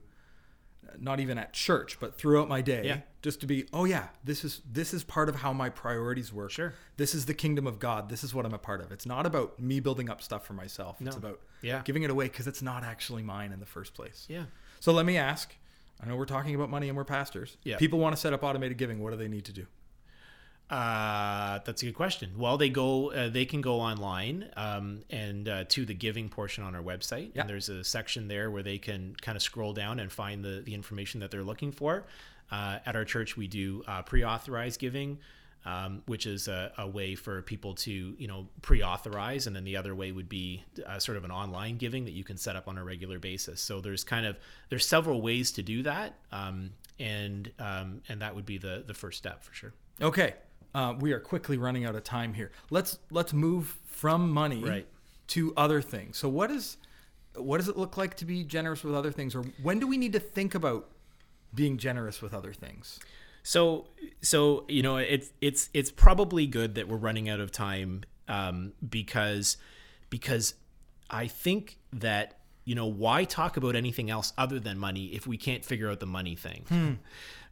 not 0.98 1.20
even 1.20 1.38
at 1.38 1.52
church, 1.52 1.98
but 2.00 2.16
throughout 2.16 2.48
my 2.48 2.60
day, 2.60 2.84
Yeah. 2.86 3.00
just 3.22 3.40
to 3.40 3.46
be, 3.46 3.66
oh 3.72 3.84
yeah, 3.84 4.08
this 4.22 4.44
is 4.44 4.62
this 4.70 4.94
is 4.94 5.02
part 5.04 5.28
of 5.28 5.36
how 5.36 5.52
my 5.52 5.68
priorities 5.68 6.32
work. 6.32 6.50
Sure. 6.50 6.74
This 6.96 7.14
is 7.14 7.26
the 7.26 7.34
kingdom 7.34 7.66
of 7.66 7.78
God. 7.78 8.08
This 8.08 8.22
is 8.24 8.34
what 8.34 8.44
I'm 8.46 8.54
a 8.54 8.58
part 8.58 8.80
of. 8.80 8.92
It's 8.92 9.06
not 9.06 9.26
about 9.26 9.58
me 9.58 9.80
building 9.80 10.08
up 10.10 10.22
stuff 10.22 10.46
for 10.46 10.52
myself. 10.52 11.00
No. 11.00 11.08
It's 11.08 11.16
about 11.16 11.40
Yeah. 11.62 11.82
giving 11.84 12.02
it 12.02 12.10
away 12.10 12.26
because 12.26 12.46
it's 12.46 12.62
not 12.62 12.84
actually 12.84 13.22
mine 13.22 13.52
in 13.52 13.60
the 13.60 13.66
first 13.66 13.94
place. 13.94 14.26
Yeah. 14.28 14.44
So 14.80 14.92
let 14.92 15.06
me 15.06 15.16
ask. 15.16 15.54
I 16.02 16.06
know 16.06 16.16
we're 16.16 16.26
talking 16.26 16.54
about 16.54 16.70
money 16.70 16.88
and 16.88 16.96
we're 16.96 17.04
pastors. 17.04 17.56
Yeah. 17.62 17.76
People 17.78 17.98
want 17.98 18.14
to 18.14 18.20
set 18.20 18.32
up 18.32 18.42
automated 18.42 18.76
giving. 18.78 18.98
What 19.00 19.10
do 19.12 19.16
they 19.16 19.28
need 19.28 19.44
to 19.46 19.52
do? 19.52 19.66
Uh, 20.70 21.58
that's 21.64 21.82
a 21.82 21.86
good 21.86 21.94
question. 21.94 22.32
Well, 22.36 22.56
they 22.56 22.70
go, 22.70 23.10
uh, 23.12 23.28
they 23.28 23.44
can 23.44 23.60
go 23.60 23.80
online 23.80 24.48
um, 24.56 25.02
and 25.10 25.48
uh, 25.48 25.64
to 25.68 25.84
the 25.84 25.94
giving 25.94 26.28
portion 26.28 26.64
on 26.64 26.74
our 26.74 26.82
website, 26.82 27.30
Yeah. 27.34 27.42
and 27.42 27.50
there's 27.50 27.68
a 27.68 27.84
section 27.84 28.28
there 28.28 28.50
where 28.50 28.62
they 28.62 28.78
can 28.78 29.14
kind 29.20 29.36
of 29.36 29.42
scroll 29.42 29.72
down 29.72 30.00
and 30.00 30.10
find 30.10 30.42
the 30.44 30.62
the 30.64 30.74
information 30.74 31.20
that 31.20 31.30
they're 31.30 31.44
looking 31.44 31.70
for. 31.70 32.04
Uh, 32.50 32.78
at 32.86 32.96
our 32.96 33.04
church, 33.04 33.36
we 33.36 33.46
do 33.46 33.82
uh, 33.86 34.02
pre-authorized 34.02 34.78
giving, 34.80 35.18
um, 35.64 36.02
which 36.06 36.26
is 36.26 36.48
a, 36.48 36.72
a 36.78 36.86
way 36.88 37.14
for 37.14 37.42
people 37.42 37.74
to 37.74 38.14
you 38.18 38.26
know 38.26 38.48
pre-authorize, 38.62 39.46
and 39.46 39.54
then 39.54 39.64
the 39.64 39.76
other 39.76 39.94
way 39.94 40.12
would 40.12 40.28
be 40.28 40.64
uh, 40.86 40.98
sort 40.98 41.16
of 41.18 41.24
an 41.24 41.30
online 41.30 41.76
giving 41.76 42.04
that 42.06 42.12
you 42.12 42.24
can 42.24 42.36
set 42.38 42.56
up 42.56 42.68
on 42.68 42.78
a 42.78 42.84
regular 42.84 43.18
basis. 43.18 43.60
So 43.60 43.80
there's 43.82 44.02
kind 44.02 44.24
of 44.26 44.38
there's 44.70 44.86
several 44.86 45.20
ways 45.20 45.52
to 45.52 45.62
do 45.62 45.82
that, 45.82 46.14
um, 46.32 46.70
and 46.98 47.52
um, 47.58 48.00
and 48.08 48.22
that 48.22 48.34
would 48.34 48.46
be 48.46 48.56
the 48.58 48.82
the 48.86 48.94
first 48.94 49.18
step 49.18 49.42
for 49.44 49.52
sure. 49.52 49.74
Okay. 50.00 50.34
Uh, 50.74 50.94
we 50.98 51.12
are 51.12 51.20
quickly 51.20 51.56
running 51.56 51.84
out 51.84 51.94
of 51.94 52.02
time 52.04 52.34
here. 52.34 52.50
Let's 52.70 52.98
let's 53.10 53.32
move 53.32 53.78
from 53.86 54.30
money 54.30 54.62
Right. 54.64 54.86
to 55.28 55.52
other 55.56 55.80
things. 55.80 56.16
So 56.18 56.28
what 56.28 56.50
is 56.50 56.76
what 57.36 57.58
does 57.58 57.68
it 57.68 57.76
look 57.76 57.96
like 57.96 58.16
to 58.16 58.24
be 58.24 58.44
generous 58.44 58.82
with 58.84 58.94
other 58.94 59.12
things, 59.12 59.34
or 59.34 59.42
when 59.62 59.78
do 59.78 59.86
we 59.86 59.96
need 59.96 60.12
to 60.12 60.20
think 60.20 60.54
about 60.54 60.88
being 61.54 61.78
generous 61.78 62.20
with 62.22 62.34
other 62.34 62.52
things? 62.52 62.98
So, 63.42 63.86
so 64.22 64.64
you 64.68 64.82
know, 64.82 64.96
it's 64.96 65.30
it's 65.40 65.68
it's 65.74 65.90
probably 65.90 66.46
good 66.46 66.74
that 66.76 66.88
we're 66.88 66.96
running 66.96 67.28
out 67.28 67.40
of 67.40 67.52
time 67.52 68.02
um, 68.28 68.72
because 68.88 69.56
because 70.10 70.54
I 71.10 71.26
think 71.28 71.76
that 71.92 72.38
you 72.64 72.74
know 72.74 72.86
why 72.86 73.24
talk 73.24 73.56
about 73.56 73.76
anything 73.76 74.10
else 74.10 74.32
other 74.38 74.58
than 74.58 74.78
money 74.78 75.06
if 75.06 75.26
we 75.26 75.36
can't 75.36 75.64
figure 75.64 75.90
out 75.90 76.00
the 76.00 76.06
money 76.06 76.34
thing. 76.34 76.98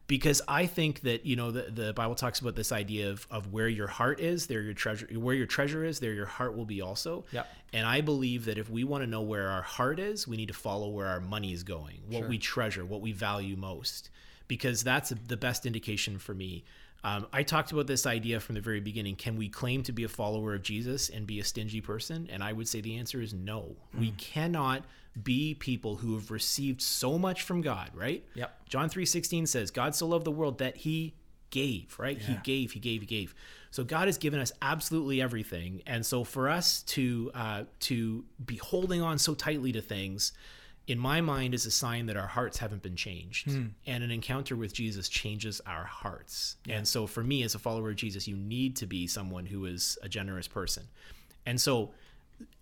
Because 0.08 0.42
I 0.46 0.66
think 0.66 1.00
that 1.02 1.24
you 1.24 1.36
know 1.36 1.50
the, 1.50 1.70
the 1.70 1.92
Bible 1.94 2.14
talks 2.14 2.40
about 2.40 2.54
this 2.54 2.72
idea 2.72 3.10
of, 3.10 3.26
of 3.30 3.52
where 3.52 3.68
your 3.68 3.86
heart 3.86 4.20
is, 4.20 4.46
there 4.46 4.60
your 4.60 4.74
treasure, 4.74 5.06
where 5.14 5.34
your 5.34 5.46
treasure 5.46 5.84
is, 5.84 6.00
there 6.00 6.12
your 6.12 6.26
heart 6.26 6.56
will 6.56 6.66
be 6.66 6.82
also. 6.82 7.24
Yep. 7.32 7.46
And 7.72 7.86
I 7.86 8.00
believe 8.02 8.44
that 8.46 8.58
if 8.58 8.68
we 8.68 8.84
want 8.84 9.02
to 9.04 9.08
know 9.08 9.22
where 9.22 9.48
our 9.48 9.62
heart 9.62 9.98
is, 9.98 10.28
we 10.28 10.36
need 10.36 10.48
to 10.48 10.54
follow 10.54 10.88
where 10.90 11.06
our 11.06 11.20
money 11.20 11.52
is 11.52 11.62
going, 11.62 12.00
what 12.08 12.20
Sure. 12.20 12.28
we 12.28 12.38
treasure, 12.38 12.84
what 12.84 13.00
we 13.00 13.12
value 13.12 13.56
most, 13.56 14.10
because 14.48 14.82
that's 14.82 15.10
the 15.28 15.36
best 15.36 15.64
indication 15.64 16.18
for 16.18 16.34
me. 16.34 16.64
Um, 17.04 17.26
I 17.32 17.42
talked 17.42 17.72
about 17.72 17.86
this 17.86 18.06
idea 18.06 18.38
from 18.38 18.54
the 18.54 18.60
very 18.60 18.80
beginning. 18.80 19.16
Can 19.16 19.36
we 19.36 19.48
claim 19.48 19.82
to 19.84 19.92
be 19.92 20.04
a 20.04 20.08
follower 20.08 20.54
of 20.54 20.62
Jesus 20.62 21.08
and 21.08 21.26
be 21.26 21.40
a 21.40 21.44
stingy 21.44 21.80
person? 21.80 22.28
And 22.30 22.42
I 22.42 22.52
would 22.52 22.68
say 22.68 22.80
the 22.80 22.96
answer 22.96 23.20
is 23.20 23.34
no. 23.34 23.74
We 23.98 24.12
cannot 24.12 24.84
be 25.20 25.54
people 25.54 25.96
who 25.96 26.14
have 26.14 26.30
received 26.30 26.80
so 26.80 27.18
much 27.18 27.42
from 27.42 27.60
God, 27.60 27.90
right? 27.94 28.24
Yep. 28.34 28.68
John 28.68 28.88
3:16 28.88 29.48
says, 29.48 29.70
God 29.70 29.94
so 29.94 30.06
loved 30.06 30.24
the 30.24 30.30
world 30.30 30.58
that 30.58 30.76
he 30.76 31.14
gave, 31.50 31.98
right? 31.98 32.18
He 32.18 32.38
gave, 32.42 32.72
he 32.72 32.80
gave, 32.80 33.02
he 33.02 33.06
gave. 33.06 33.34
So 33.70 33.84
God 33.84 34.08
has 34.08 34.18
given 34.18 34.40
us 34.40 34.52
absolutely 34.62 35.20
everything. 35.20 35.82
And 35.86 36.04
so 36.04 36.24
for 36.24 36.48
us 36.48 36.82
to 36.84 37.30
uh, 37.34 37.64
to 37.80 38.24
be 38.44 38.56
holding 38.56 39.02
on 39.02 39.18
so 39.18 39.34
tightly 39.34 39.72
to 39.72 39.82
things, 39.82 40.32
in 40.86 40.98
my 40.98 41.20
mind, 41.20 41.54
is 41.54 41.64
a 41.66 41.70
sign 41.70 42.06
that 42.06 42.16
our 42.16 42.26
hearts 42.26 42.58
haven't 42.58 42.82
been 42.82 42.96
changed. 42.96 43.50
Hmm. 43.50 43.66
And 43.86 44.02
an 44.02 44.10
encounter 44.10 44.56
with 44.56 44.72
Jesus 44.72 45.08
changes 45.08 45.60
our 45.66 45.84
hearts. 45.84 46.56
And 46.68 46.86
so 46.86 47.06
for 47.06 47.22
me, 47.22 47.42
as 47.42 47.54
a 47.54 47.58
follower 47.58 47.90
of 47.90 47.96
Jesus, 47.96 48.26
you 48.26 48.36
need 48.36 48.76
to 48.76 48.86
be 48.86 49.06
someone 49.06 49.46
who 49.46 49.64
is 49.64 49.98
a 50.02 50.08
generous 50.08 50.48
person. 50.48 50.84
And 51.46 51.60
so 51.60 51.90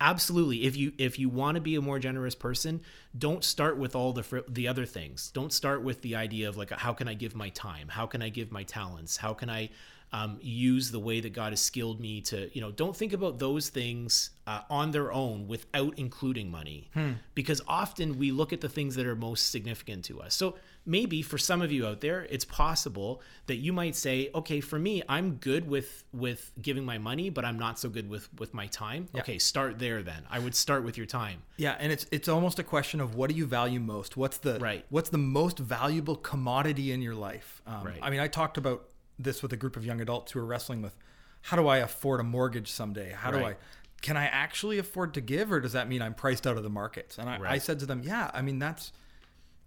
absolutely 0.00 0.64
if 0.64 0.76
you 0.76 0.92
if 0.98 1.18
you 1.18 1.28
want 1.28 1.54
to 1.54 1.60
be 1.60 1.74
a 1.74 1.80
more 1.80 1.98
generous 1.98 2.34
person 2.34 2.80
don't 3.16 3.44
start 3.44 3.78
with 3.78 3.94
all 3.96 4.12
the 4.12 4.22
fr- 4.22 4.38
the 4.48 4.68
other 4.68 4.84
things 4.84 5.30
don't 5.32 5.52
start 5.52 5.82
with 5.82 6.02
the 6.02 6.16
idea 6.16 6.48
of 6.48 6.56
like 6.56 6.70
how 6.70 6.92
can 6.92 7.08
i 7.08 7.14
give 7.14 7.34
my 7.34 7.48
time 7.50 7.88
how 7.88 8.06
can 8.06 8.20
i 8.20 8.28
give 8.28 8.52
my 8.52 8.62
talents 8.62 9.16
how 9.16 9.32
can 9.32 9.48
i 9.48 9.68
um, 10.12 10.38
use 10.40 10.90
the 10.90 10.98
way 10.98 11.20
that 11.20 11.32
God 11.32 11.52
has 11.52 11.60
skilled 11.60 12.00
me 12.00 12.20
to, 12.22 12.50
you 12.52 12.60
know, 12.60 12.72
don't 12.72 12.96
think 12.96 13.12
about 13.12 13.38
those 13.38 13.68
things 13.68 14.30
uh, 14.46 14.62
on 14.68 14.90
their 14.90 15.12
own 15.12 15.46
without 15.46 15.96
including 15.98 16.50
money. 16.50 16.90
Because 17.34 17.62
often 17.68 18.18
we 18.18 18.32
look 18.32 18.52
at 18.52 18.60
the 18.60 18.68
things 18.68 18.96
that 18.96 19.06
are 19.06 19.14
most 19.14 19.50
significant 19.50 20.04
to 20.06 20.20
us. 20.20 20.34
So 20.34 20.56
maybe 20.84 21.22
for 21.22 21.38
some 21.38 21.62
of 21.62 21.70
you 21.70 21.86
out 21.86 22.00
there, 22.00 22.26
it's 22.28 22.44
possible 22.44 23.22
that 23.46 23.56
you 23.56 23.72
might 23.72 23.94
say, 23.94 24.30
okay, 24.34 24.60
for 24.60 24.78
me, 24.78 25.02
I'm 25.08 25.34
good 25.36 25.68
with 25.68 26.02
with 26.12 26.50
giving 26.60 26.84
my 26.84 26.98
money, 26.98 27.30
but 27.30 27.44
I'm 27.44 27.58
not 27.58 27.78
so 27.78 27.88
good 27.88 28.08
with 28.10 28.28
with 28.40 28.52
my 28.52 28.66
time. 28.66 29.08
Okay, 29.16 29.38
start 29.38 29.78
there 29.78 30.02
then. 30.02 30.24
I 30.28 30.40
would 30.40 30.56
start 30.56 30.82
with 30.82 30.96
your 30.96 31.06
time. 31.06 31.42
Yeah, 31.56 31.76
and 31.78 31.92
it's 31.92 32.06
it's 32.10 32.28
almost 32.28 32.58
a 32.58 32.64
question 32.64 33.00
of 33.00 33.14
what 33.14 33.30
do 33.30 33.36
you 33.36 33.46
value 33.46 33.78
most? 33.80 34.16
What's 34.16 34.38
the 34.38 34.58
Right. 34.58 34.84
What's 34.88 35.10
the 35.10 35.18
most 35.18 35.58
valuable 35.58 36.16
commodity 36.16 36.90
in 36.90 37.00
your 37.00 37.14
life? 37.14 37.62
Um, 37.66 37.84
Right. 37.84 37.98
I 38.02 38.10
mean, 38.10 38.20
I 38.20 38.26
talked 38.26 38.58
about 38.58 38.88
this 39.22 39.42
with 39.42 39.52
a 39.52 39.56
group 39.56 39.76
of 39.76 39.84
young 39.84 40.00
adults 40.00 40.32
who 40.32 40.40
are 40.40 40.44
wrestling 40.44 40.82
with 40.82 40.94
how 41.42 41.56
do 41.56 41.68
I 41.68 41.78
afford 41.78 42.20
a 42.20 42.24
mortgage 42.24 42.70
someday? 42.70 43.12
How 43.12 43.30
do 43.30 43.38
I 43.38 43.56
can 44.02 44.16
I 44.16 44.24
actually 44.26 44.78
afford 44.78 45.12
to 45.14 45.20
give, 45.20 45.52
or 45.52 45.60
does 45.60 45.72
that 45.72 45.88
mean 45.88 46.00
I'm 46.00 46.14
priced 46.14 46.46
out 46.46 46.56
of 46.56 46.62
the 46.62 46.70
markets? 46.70 47.18
And 47.18 47.28
I, 47.28 47.38
I 47.44 47.58
said 47.58 47.78
to 47.80 47.86
them, 47.86 48.02
yeah, 48.02 48.30
I 48.32 48.42
mean 48.42 48.58
that's 48.58 48.92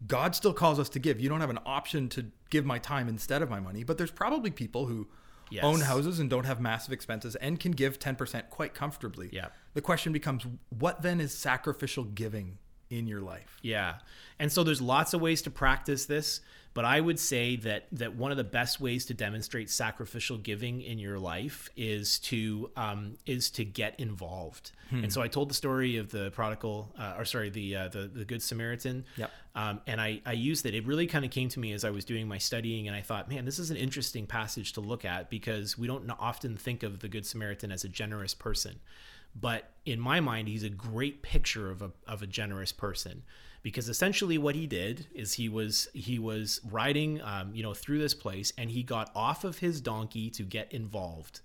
God 0.06 0.36
still 0.36 0.54
calls 0.54 0.80
us 0.80 0.90
to 0.90 1.00
give. 1.00 1.20
You 1.20 1.30
don't 1.30 1.42
have 1.42 1.50
an 1.50 1.60
option 1.66 2.10
to 2.10 2.26
give 2.50 2.66
my 2.66 2.80
time 2.80 3.08
instead 3.08 3.42
of 3.42 3.50
my 3.50 3.60
money, 3.60 3.84
but 3.84 3.98
there's 3.98 4.12
probably 4.12 4.52
people 4.52 4.86
who 4.88 5.08
Yes. 5.50 5.64
own 5.66 5.82
houses 5.82 6.20
and 6.20 6.32
don't 6.32 6.46
have 6.46 6.60
massive 6.60 6.94
expenses 6.94 7.36
and 7.36 7.60
can 7.60 7.74
give 7.74 8.00
10% 8.00 8.50
quite 8.50 8.74
comfortably. 8.74 9.30
Yeah. 9.32 9.50
The 9.76 9.82
question 9.82 10.12
becomes 10.12 10.48
what 10.70 11.04
then 11.04 11.22
is 11.22 11.32
sacrificial 11.32 12.06
giving 12.06 12.58
in 12.94 13.08
your 13.08 13.22
life? 13.22 13.58
Yeah. 13.62 13.96
And 14.40 14.52
so 14.52 14.64
there's 14.64 14.82
lots 14.82 15.14
of 15.14 15.22
ways 15.22 15.42
to 15.44 15.52
practice 15.52 16.06
this, 16.06 16.42
but 16.74 16.86
I 16.86 17.00
would 17.00 17.20
say 17.20 17.56
that 17.58 17.86
that 17.92 18.16
one 18.16 18.32
of 18.32 18.38
the 18.38 18.44
best 18.44 18.80
ways 18.82 19.06
to 19.06 19.14
demonstrate 19.14 19.70
sacrificial 19.70 20.38
giving 20.38 20.82
in 20.82 20.98
your 21.00 21.20
life 21.20 21.70
is 21.78 22.20
to 22.20 22.72
um, 22.76 23.14
is 23.26 23.50
to 23.52 23.66
get 23.66 24.00
involved. 24.00 24.72
And 25.02 25.12
so 25.12 25.22
I 25.24 25.28
told 25.28 25.50
the 25.50 25.56
story 25.56 25.98
of 25.98 26.12
the 26.12 26.30
prodigal, 26.32 26.92
uh, 27.00 27.16
or 27.18 27.26
sorry, 27.26 27.50
the 27.50 27.76
uh, 27.76 27.88
the 27.88 28.08
the 28.14 28.26
good 28.26 28.44
Samaritan. 28.44 29.06
Yep. 29.18 29.32
Um, 29.56 29.82
and 29.86 30.02
I, 30.02 30.22
I 30.26 30.34
used 30.34 30.66
it. 30.66 30.74
It 30.74 30.86
really 30.86 31.06
kind 31.06 31.24
of 31.26 31.32
came 31.32 31.50
to 31.50 31.60
me 31.60 31.74
as 31.74 31.84
I 31.84 31.92
was 31.92 32.06
doing 32.06 32.28
my 32.28 32.40
studying, 32.40 32.88
and 32.88 32.96
I 32.96 33.02
thought, 33.02 33.30
man, 33.30 33.46
this 33.46 33.60
is 33.60 33.70
an 33.72 33.78
interesting 33.78 34.26
passage 34.26 34.74
to 34.74 34.82
look 34.82 35.06
at 35.06 35.30
because 35.30 35.78
we 35.78 35.88
don't 35.88 36.10
often 36.20 36.58
think 36.58 36.84
of 36.84 37.00
the 37.00 37.08
Good 37.08 37.26
Samaritan 37.26 37.72
as 37.72 37.84
a 37.84 37.90
generous 37.90 38.34
person. 38.34 38.80
But 39.36 39.72
in 39.86 40.00
my 40.00 40.20
mind, 40.20 40.48
he's 40.48 40.64
a 40.64 40.70
great 40.70 41.22
picture 41.24 41.70
of 41.70 41.82
a, 41.82 41.92
of 42.08 42.22
a 42.22 42.28
generous 42.28 42.72
person. 42.72 43.24
Because 43.62 43.88
essentially 43.88 44.38
what 44.38 44.56
he 44.56 44.68
did 44.68 45.08
is 45.14 45.34
he 45.34 45.48
was 45.48 45.88
he 45.94 46.20
was 46.20 46.60
riding 46.70 47.22
um, 47.22 47.56
you 47.56 47.64
know 47.64 47.74
through 47.74 47.98
this 48.00 48.14
place 48.14 48.52
and 48.58 48.70
he 48.70 48.84
got 48.84 49.10
off 49.16 49.46
of 49.46 49.60
his 49.60 49.80
donkey 49.80 50.30
to 50.32 50.44
get 50.44 50.74
involved. 50.74 51.40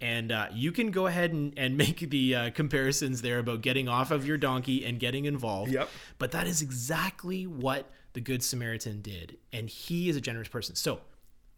And 0.00 0.32
uh, 0.32 0.46
you 0.50 0.72
can 0.72 0.90
go 0.90 1.06
ahead 1.08 1.32
and, 1.32 1.52
and 1.58 1.76
make 1.76 2.08
the 2.08 2.34
uh, 2.34 2.50
comparisons 2.52 3.20
there 3.20 3.38
about 3.38 3.60
getting 3.60 3.86
off 3.86 4.10
of 4.10 4.26
your 4.26 4.38
donkey 4.38 4.86
and 4.86 4.98
getting 4.98 5.26
involved. 5.26 5.70
Yep. 5.70 5.90
but 6.18 6.30
that 6.30 6.46
is 6.46 6.62
exactly 6.62 7.46
what 7.46 7.90
the 8.14 8.22
good 8.22 8.42
samaritan 8.42 9.02
did. 9.02 9.36
And 9.52 9.68
he 9.68 10.08
is 10.08 10.16
a 10.16 10.22
generous 10.22 10.48
person. 10.48 10.74
So 10.74 11.00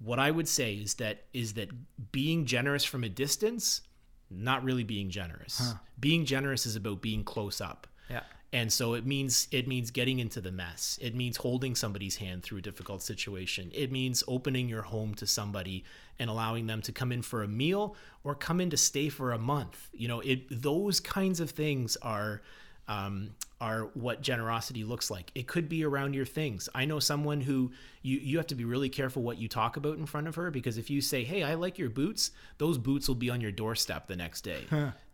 what 0.00 0.18
i 0.18 0.30
would 0.30 0.48
say 0.48 0.74
is 0.74 0.94
that 0.94 1.24
is 1.32 1.54
that 1.54 1.68
being 2.10 2.46
generous 2.46 2.84
from 2.84 3.04
a 3.04 3.08
distance 3.08 3.82
not 4.30 4.62
really 4.64 4.84
being 4.84 5.10
generous 5.10 5.74
being 5.98 6.24
generous 6.24 6.64
is 6.66 6.76
about 6.76 7.02
being 7.02 7.24
close 7.24 7.60
up 7.60 7.86
Yeah. 8.08 8.22
and 8.52 8.72
so 8.72 8.94
it 8.94 9.04
means 9.06 9.48
it 9.50 9.66
means 9.68 9.90
getting 9.90 10.18
into 10.18 10.40
the 10.40 10.50
mess. 10.50 10.98
It 11.02 11.14
means 11.14 11.36
holding 11.36 11.74
somebody's 11.74 12.16
hand 12.16 12.42
through 12.42 12.58
a 12.58 12.62
difficult 12.62 13.02
situation. 13.02 13.70
It 13.74 13.92
means 13.92 14.24
opening 14.26 14.68
your 14.68 14.82
home 14.82 15.14
to 15.16 15.26
somebody 15.26 15.84
and 16.18 16.28
allowing 16.30 16.66
them 16.66 16.80
to 16.82 16.92
come 16.92 17.12
in 17.12 17.22
for 17.22 17.42
a 17.42 17.48
meal 17.48 17.94
or 18.24 18.34
come 18.34 18.60
in 18.60 18.70
to 18.70 18.76
stay 18.76 19.08
for 19.08 19.30
a 19.32 19.38
month. 19.38 19.88
You 19.92 20.08
know, 20.08 20.20
it 20.20 20.40
those 20.50 20.98
kinds 21.00 21.38
of 21.40 21.50
things 21.50 21.96
are 22.02 22.42
um, 22.90 23.30
are 23.60 23.90
what 23.94 24.20
generosity 24.20 24.82
looks 24.82 25.10
like. 25.10 25.30
It 25.34 25.46
could 25.46 25.68
be 25.68 25.84
around 25.84 26.14
your 26.14 26.24
things. 26.24 26.68
I 26.74 26.86
know 26.86 26.98
someone 26.98 27.40
who 27.40 27.70
you 28.02 28.18
you 28.18 28.36
have 28.38 28.48
to 28.48 28.56
be 28.56 28.64
really 28.64 28.88
careful 28.88 29.22
what 29.22 29.38
you 29.38 29.48
talk 29.48 29.76
about 29.76 29.96
in 29.96 30.06
front 30.06 30.26
of 30.26 30.34
her 30.34 30.50
because 30.50 30.76
if 30.76 30.90
you 30.90 31.00
say, 31.00 31.22
"Hey, 31.22 31.44
I 31.44 31.54
like 31.54 31.78
your 31.78 31.88
boots," 31.90 32.32
those 32.58 32.78
boots 32.78 33.06
will 33.06 33.14
be 33.14 33.30
on 33.30 33.40
your 33.40 33.52
doorstep 33.52 34.08
the 34.08 34.16
next 34.16 34.40
day. 34.42 34.64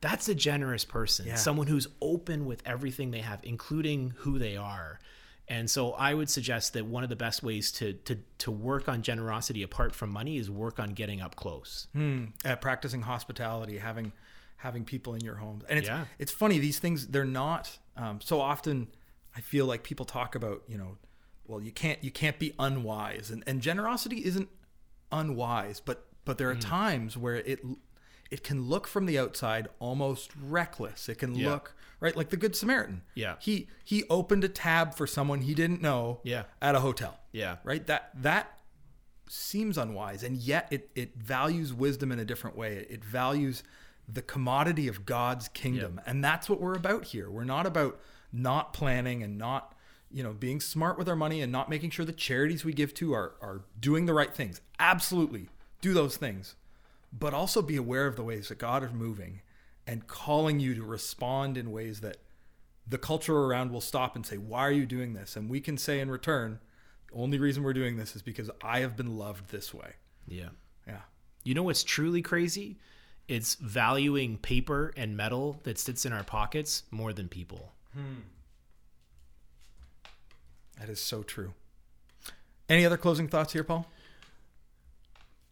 That's 0.00 0.28
a 0.28 0.34
generous 0.34 0.86
person. 0.86 1.26
Yeah. 1.26 1.34
Someone 1.34 1.66
who's 1.66 1.88
open 2.00 2.46
with 2.46 2.62
everything 2.64 3.10
they 3.10 3.20
have, 3.20 3.40
including 3.42 4.14
who 4.18 4.38
they 4.38 4.56
are. 4.56 5.00
And 5.48 5.70
so 5.70 5.92
I 5.92 6.14
would 6.14 6.28
suggest 6.30 6.72
that 6.72 6.86
one 6.86 7.04
of 7.04 7.08
the 7.10 7.16
best 7.16 7.42
ways 7.42 7.70
to 7.72 7.92
to 7.92 8.16
to 8.38 8.50
work 8.50 8.88
on 8.88 9.02
generosity 9.02 9.62
apart 9.62 9.94
from 9.94 10.10
money 10.10 10.38
is 10.38 10.50
work 10.50 10.78
on 10.80 10.94
getting 10.94 11.20
up 11.20 11.36
close. 11.36 11.88
uh, 12.44 12.56
practicing 12.56 13.02
hospitality, 13.02 13.78
having 13.78 14.12
having 14.56 14.84
people 14.84 15.14
in 15.14 15.20
your 15.22 15.36
homes. 15.36 15.64
and 15.68 15.78
it's 15.78 15.88
Yeah. 15.88 16.06
it's 16.18 16.32
funny 16.32 16.58
these 16.58 16.78
things 16.78 17.08
they're 17.08 17.24
not 17.24 17.78
um, 17.96 18.20
so 18.20 18.40
often. 18.40 18.88
I 19.36 19.40
feel 19.40 19.66
like 19.66 19.82
people 19.82 20.06
talk 20.06 20.34
about 20.34 20.62
you 20.68 20.78
know, 20.78 20.96
well 21.46 21.60
you 21.60 21.72
can't 21.72 22.02
you 22.02 22.10
can't 22.10 22.38
be 22.38 22.52
unwise, 22.58 23.30
and 23.30 23.42
and 23.46 23.60
generosity 23.60 24.24
isn't 24.24 24.48
unwise, 25.12 25.80
but 25.80 26.06
but 26.24 26.38
there 26.38 26.50
are 26.50 26.54
times 26.56 27.16
where 27.16 27.36
it 27.36 27.60
it 28.30 28.42
can 28.42 28.62
look 28.68 28.88
from 28.88 29.06
the 29.06 29.18
outside 29.18 29.68
almost 29.78 30.32
reckless. 30.40 31.08
It 31.08 31.16
can 31.18 31.34
Yeah. 31.34 31.50
look 31.50 31.74
right 32.00 32.16
like 32.16 32.30
the 32.30 32.36
Good 32.36 32.56
Samaritan. 32.56 33.02
Yeah. 33.14 33.36
he 33.40 33.68
he 33.84 34.04
opened 34.10 34.42
a 34.44 34.48
tab 34.48 34.94
for 34.94 35.06
someone 35.06 35.42
he 35.42 35.54
didn't 35.54 35.80
know. 35.80 36.20
Yeah. 36.24 36.44
at 36.60 36.74
a 36.74 36.80
hotel 36.80 37.20
Yeah. 37.32 37.58
right 37.62 37.86
that 37.86 38.10
that 38.22 38.58
seems 39.28 39.76
unwise 39.76 40.22
and 40.22 40.36
yet 40.36 40.68
it 40.70 40.88
it 40.94 41.16
values 41.16 41.72
wisdom 41.74 42.12
in 42.12 42.18
a 42.20 42.24
different 42.24 42.56
way 42.56 42.86
it 42.88 43.04
values 43.04 43.62
the 44.08 44.22
commodity 44.22 44.88
of 44.88 45.04
god's 45.06 45.48
kingdom 45.48 46.00
and 46.06 46.24
that's 46.24 46.48
what 46.48 46.60
we're 46.60 46.76
about 46.76 47.04
here 47.06 47.30
we're 47.30 47.44
not 47.44 47.66
about 47.66 47.98
not 48.32 48.72
planning 48.72 49.22
and 49.22 49.36
not 49.36 49.74
you 50.10 50.22
know 50.22 50.32
being 50.32 50.60
smart 50.60 50.96
with 50.96 51.08
our 51.08 51.16
money 51.16 51.40
and 51.40 51.50
not 51.50 51.68
making 51.68 51.90
sure 51.90 52.04
the 52.04 52.12
charities 52.12 52.64
we 52.64 52.72
give 52.72 52.94
to 52.94 53.12
are 53.12 53.34
are 53.40 53.64
doing 53.78 54.06
the 54.06 54.14
right 54.14 54.34
things 54.34 54.60
absolutely 54.78 55.48
do 55.80 55.92
those 55.92 56.16
things 56.16 56.54
but 57.12 57.34
also 57.34 57.62
be 57.62 57.76
aware 57.76 58.06
of 58.06 58.16
the 58.16 58.22
ways 58.22 58.48
that 58.48 58.58
god 58.58 58.84
is 58.84 58.92
moving 58.92 59.40
and 59.86 60.06
calling 60.06 60.60
you 60.60 60.74
to 60.74 60.82
respond 60.82 61.56
in 61.56 61.70
ways 61.70 62.00
that 62.00 62.16
the 62.88 62.98
culture 62.98 63.36
around 63.36 63.70
will 63.70 63.80
stop 63.80 64.16
and 64.16 64.24
say, 64.24 64.36
Why 64.36 64.60
are 64.60 64.72
you 64.72 64.86
doing 64.86 65.14
this? 65.14 65.36
And 65.36 65.48
we 65.48 65.60
can 65.60 65.76
say 65.76 66.00
in 66.00 66.10
return, 66.10 66.60
The 67.08 67.18
only 67.18 67.38
reason 67.38 67.62
we're 67.62 67.72
doing 67.72 67.96
this 67.96 68.16
is 68.16 68.22
because 68.22 68.50
I 68.62 68.80
have 68.80 68.96
been 68.96 69.16
loved 69.16 69.50
this 69.50 69.72
way. 69.74 69.94
Yeah. 70.26 70.50
Yeah. 70.86 71.00
You 71.44 71.54
know 71.54 71.62
what's 71.62 71.84
truly 71.84 72.22
crazy? 72.22 72.78
It's 73.28 73.54
valuing 73.56 74.38
paper 74.38 74.92
and 74.96 75.16
metal 75.16 75.60
that 75.64 75.78
sits 75.78 76.06
in 76.06 76.12
our 76.12 76.22
pockets 76.24 76.84
more 76.90 77.12
than 77.12 77.28
people. 77.28 77.72
That 80.78 80.88
is 80.88 81.00
so 81.00 81.22
true. 81.22 81.54
Any 82.68 82.84
other 82.84 82.96
closing 82.96 83.28
thoughts 83.28 83.52
here, 83.52 83.64
Paul? 83.64 83.86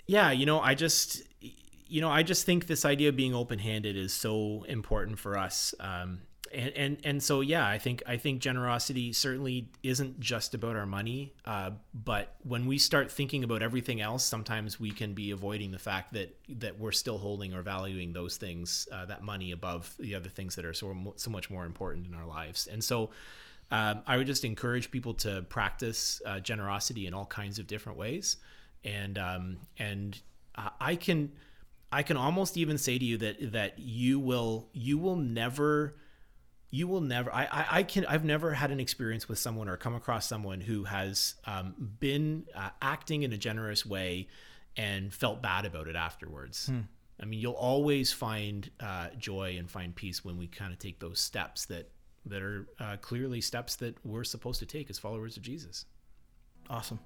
yeah 0.07 0.31
you 0.31 0.45
know 0.45 0.61
i 0.61 0.75
just 0.75 1.23
you 1.41 2.03
know 2.03 2.11
i 2.11 2.23
just 2.23 2.45
think 2.45 2.67
this 2.67 2.85
idea 2.85 3.09
of 3.09 3.17
being 3.17 3.35
open-handed 3.35 3.97
is 3.97 4.13
so 4.13 4.63
important 4.69 5.19
for 5.19 5.39
us 5.39 5.75
um 5.81 6.21
and 6.55 6.73
and 6.77 6.97
and 7.05 7.23
so 7.23 7.41
yeah 7.41 7.67
i 7.67 7.79
think 7.79 8.03
i 8.07 8.17
think 8.17 8.41
generosity 8.41 9.13
certainly 9.13 9.69
isn't 9.83 10.19
just 10.21 10.55
about 10.55 10.77
our 10.77 10.87
money 10.87 11.35
uh, 11.45 11.71
but 11.93 12.37
when 12.43 12.67
we 12.67 12.79
start 12.79 13.11
thinking 13.11 13.45
about 13.45 13.63
everything 13.63 14.01
else 14.01 14.25
sometimes 14.25 14.79
we 14.79 14.91
can 14.91 15.15
be 15.15 15.31
avoiding 15.31 15.71
the 15.71 15.79
fact 15.79 16.13
that 16.13 16.37
that 16.49 16.79
we're 16.79 16.93
still 16.93 17.19
holding 17.19 17.55
or 17.55 17.63
valuing 17.63 18.13
those 18.13 18.37
things 18.37 18.89
uh, 18.93 19.05
that 19.07 19.23
money 19.23 19.53
above 19.53 19.95
the 19.99 20.15
other 20.15 20.29
things 20.29 20.55
that 20.57 20.65
are 20.65 20.73
so 20.75 20.95
so 21.17 21.31
much 21.31 21.51
more 21.51 21.65
important 21.65 22.07
in 22.07 22.15
our 22.15 22.27
lives. 22.27 22.67
And 22.67 22.83
so 22.83 23.11
um, 23.71 24.03
I 24.07 24.17
would 24.17 24.27
just 24.27 24.45
encourage 24.45 24.91
people 24.91 25.15
to 25.15 25.43
practice 25.49 26.21
uh, 26.27 26.41
generosity 26.41 27.07
in 27.07 27.15
all 27.15 27.27
kinds 27.27 27.59
of 27.59 27.67
different 27.67 27.99
ways, 27.99 28.37
and 28.85 29.19
um, 29.19 29.57
and 29.79 30.21
I 30.81 30.97
can 30.97 31.33
I 31.91 32.03
can 32.03 32.17
almost 32.17 32.57
even 32.57 32.79
say 32.79 32.99
to 32.99 33.05
you 33.05 33.17
that 33.19 33.53
that 33.53 33.79
you 33.79 34.21
will 34.21 34.69
you 34.73 34.99
will 34.99 35.17
never 35.17 35.97
you 36.75 36.89
will 36.89 37.01
never 37.01 37.33
I, 37.33 37.45
I, 37.45 37.67
I 37.71 37.83
can 37.85 38.05
I've 38.07 38.25
never 38.25 38.53
had 38.53 38.73
an 38.73 38.81
experience 38.81 39.29
with 39.29 39.39
someone 39.39 39.69
or 39.69 39.77
come 39.77 39.95
across 39.95 40.27
someone 40.27 40.61
who 40.61 40.83
has 40.83 41.37
um, 41.45 41.75
been 42.01 42.47
uh, 42.53 42.71
acting 42.83 43.23
in 43.23 43.33
a 43.33 43.39
generous 43.39 43.87
way 43.87 44.27
and 44.77 45.15
felt 45.15 45.41
bad 45.41 45.67
about 45.67 45.87
it 45.87 45.95
afterwards. 45.95 46.69
I 47.23 47.27
mean, 47.27 47.39
you'll 47.39 47.53
always 47.53 48.13
find 48.13 48.69
uh, 48.81 49.11
joy 49.17 49.55
and 49.57 49.71
find 49.71 49.95
peace 49.95 50.25
when 50.25 50.37
we 50.37 50.49
kind 50.49 50.73
of 50.73 50.81
take 50.81 50.99
those 50.99 51.21
steps 51.21 51.67
that 51.67 51.93
that 52.27 52.43
are 52.43 52.67
uh, 52.81 52.97
clearly 52.97 53.41
steps 53.41 53.77
that 53.77 53.95
we're 54.05 54.25
supposed 54.25 54.59
to 54.59 54.67
take 54.67 54.91
as 54.91 54.99
followers 54.99 55.37
of 55.37 55.45
Jesus. 55.45 55.85
Awesome. 56.69 56.99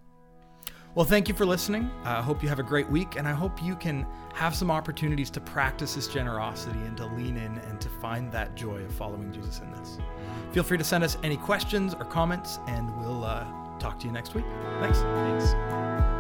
Well, 0.99 1.07
thank 1.07 1.29
you 1.29 1.35
for 1.35 1.47
listening. 1.47 1.93
I 2.03 2.21
hope 2.21 2.43
you 2.43 2.49
have 2.49 2.59
a 2.59 2.65
great 2.65 2.91
week, 2.91 3.15
and 3.15 3.29
I 3.29 3.31
hope 3.31 3.63
you 3.63 3.77
can 3.77 4.05
have 4.35 4.53
some 4.53 4.69
opportunities 4.69 5.31
to 5.31 5.41
practice 5.41 5.95
this 5.95 6.09
generosity 6.09 6.81
and 6.81 6.97
to 6.97 7.07
lean 7.07 7.37
in 7.37 7.57
and 7.57 7.81
to 7.81 7.89
find 7.89 8.33
that 8.33 8.57
joy 8.57 8.79
of 8.79 8.93
following 8.93 9.33
Jesus 9.33 9.61
in 9.61 9.71
this. 9.71 9.99
Feel 10.51 10.65
free 10.65 10.77
to 10.77 10.83
send 10.83 11.05
us 11.05 11.17
any 11.23 11.37
questions 11.37 11.95
or 11.95 12.05
comments, 12.05 12.59
and 12.67 12.93
we'll 12.99 13.23
uh, 13.23 13.47
talk 13.79 14.01
to 14.01 14.07
you 14.09 14.13
next 14.13 14.35
week. 14.35 14.45
Thanks. 14.81 14.99
Thanks. 14.99 16.18